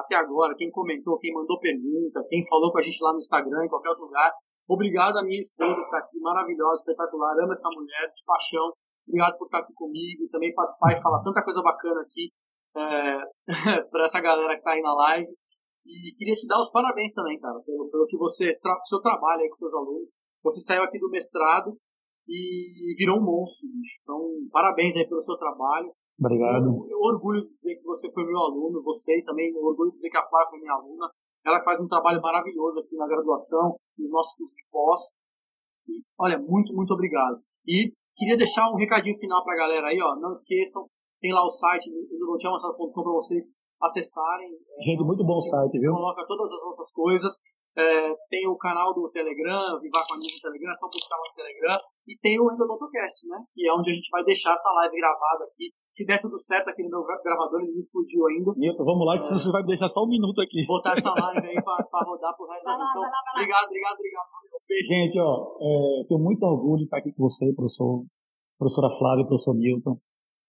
[0.00, 0.54] até agora.
[0.56, 3.90] Quem comentou, quem mandou pergunta, quem falou com a gente lá no Instagram, em qualquer
[3.90, 4.32] outro lugar.
[4.68, 7.34] Obrigado à minha esposa que está aqui, maravilhosa, espetacular.
[7.42, 8.72] Amo essa mulher de paixão.
[9.06, 12.30] Obrigado por estar aqui comigo também participar e falar tanta coisa bacana aqui
[12.76, 15.28] é, para essa galera que está aí na live.
[15.84, 19.42] E queria te dar os parabéns também, cara, pelo, pelo que você, tra seu trabalho
[19.42, 20.14] aí com seus alunos.
[20.44, 21.76] Você saiu aqui do mestrado
[22.28, 23.98] e virou um monstro, bicho.
[24.02, 24.18] Então,
[24.50, 25.92] parabéns aí pelo seu trabalho.
[26.22, 26.66] Obrigado.
[26.66, 29.90] Eu, eu orgulho de dizer que você foi meu aluno, você e também eu orgulho
[29.90, 31.10] de dizer que a Flávia foi minha aluna.
[31.44, 35.00] Ela faz um trabalho maravilhoso aqui na graduação, nos nossos cursos de pós.
[35.88, 37.42] E, olha, muito, muito obrigado.
[37.66, 40.16] E Queria deixar um recadinho final para a galera aí, ó.
[40.16, 40.86] Não esqueçam,
[41.20, 44.50] tem lá o site do para vocês acessarem.
[44.80, 45.92] Gente, muito bom site, viu?
[45.92, 47.32] Coloca todas as nossas coisas.
[47.72, 51.32] É, tem o canal do Telegram, Vivar com a no Telegram, é só buscar no
[51.32, 51.76] Telegram.
[52.04, 53.40] E tem o Endodontocast, né?
[53.48, 55.72] Que é onde a gente vai deixar essa live gravada aqui.
[55.88, 58.52] Se der tudo certo aqui no meu gravador, ele não explodiu ainda.
[58.56, 60.60] Nilton, vamos lá, que é, você vai deixar só um minuto aqui.
[60.68, 62.92] Botar essa live aí pra, pra rodar pro resto da vida.
[62.92, 63.08] Então,
[63.40, 64.28] obrigado, obrigado, obrigado.
[64.84, 68.04] Gente, ó, é, tenho muito orgulho de estar aqui com você, professor,
[68.58, 69.96] professora Flávia, professor Newton.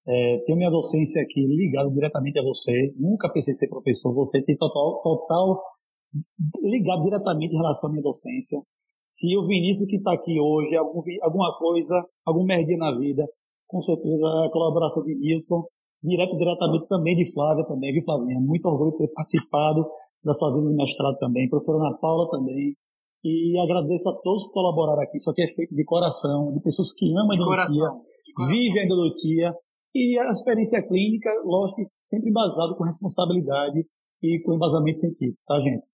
[0.06, 2.92] É, tenho minha docência aqui ligada diretamente a você.
[3.00, 4.14] Nunca pensei ser professor.
[4.14, 5.73] Você tem total, total
[6.64, 8.60] ligado diretamente em relação à minha docência.
[9.04, 11.96] Se o Vinícius que está aqui hoje, algum, alguma coisa,
[12.26, 13.26] algum merdinha na vida,
[13.68, 15.66] com certeza a colaboração de Newton,
[16.02, 18.40] direto diretamente também de Flávia também, viu Flavinha?
[18.40, 19.86] Muito orgulho de ter participado
[20.24, 22.76] da sua vida de mestrado também, professora Ana Paula também,
[23.24, 25.16] e agradeço a todos que colaboraram aqui.
[25.16, 27.90] Isso aqui é feito de coração, de pessoas que amam a endodontia,
[28.50, 29.56] vivem a endodontia.
[29.96, 33.86] E a experiência clínica, lógico, sempre embasado com responsabilidade
[34.24, 35.86] e com embasamento científico, tá, gente?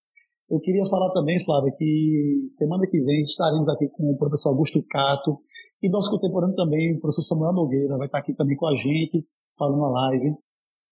[0.50, 4.80] Eu queria falar também, Flávia, que semana que vem estaremos aqui com o professor Augusto
[4.89, 5.38] Cato
[5.82, 9.24] e nosso contemporâneo também, o professor Samuel Nogueira, vai estar aqui também com a gente,
[9.58, 10.36] falando a live.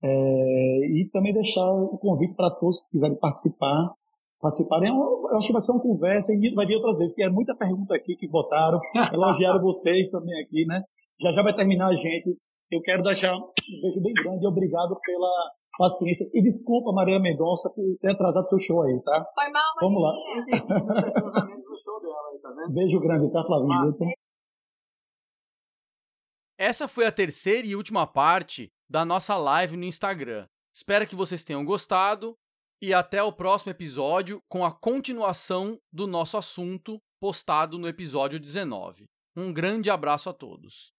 [0.04, 3.96] É, e também deixar o convite para todos que quiserem participar
[4.40, 4.90] participarem.
[4.90, 7.56] Eu acho que vai ser uma conversa e vai vir outras vezes, que é muita
[7.56, 8.80] pergunta aqui que botaram,
[9.14, 10.82] elogiaram vocês também aqui, né?
[11.20, 12.38] Já já vai terminar a gente.
[12.70, 16.26] Eu quero deixar um beijo bem grande e obrigado pela paciência.
[16.34, 19.26] E desculpa, Maria Mendonça, por ter atrasado seu show aí, tá?
[19.34, 20.14] Foi mal, Vamos lá.
[22.42, 24.14] Tá beijo grande, tá, Flavinho?
[26.58, 30.48] Essa foi a terceira e última parte da nossa live no Instagram.
[30.74, 32.36] Espero que vocês tenham gostado
[32.82, 39.06] e até o próximo episódio com a continuação do nosso assunto postado no episódio 19.
[39.36, 40.97] Um grande abraço a todos.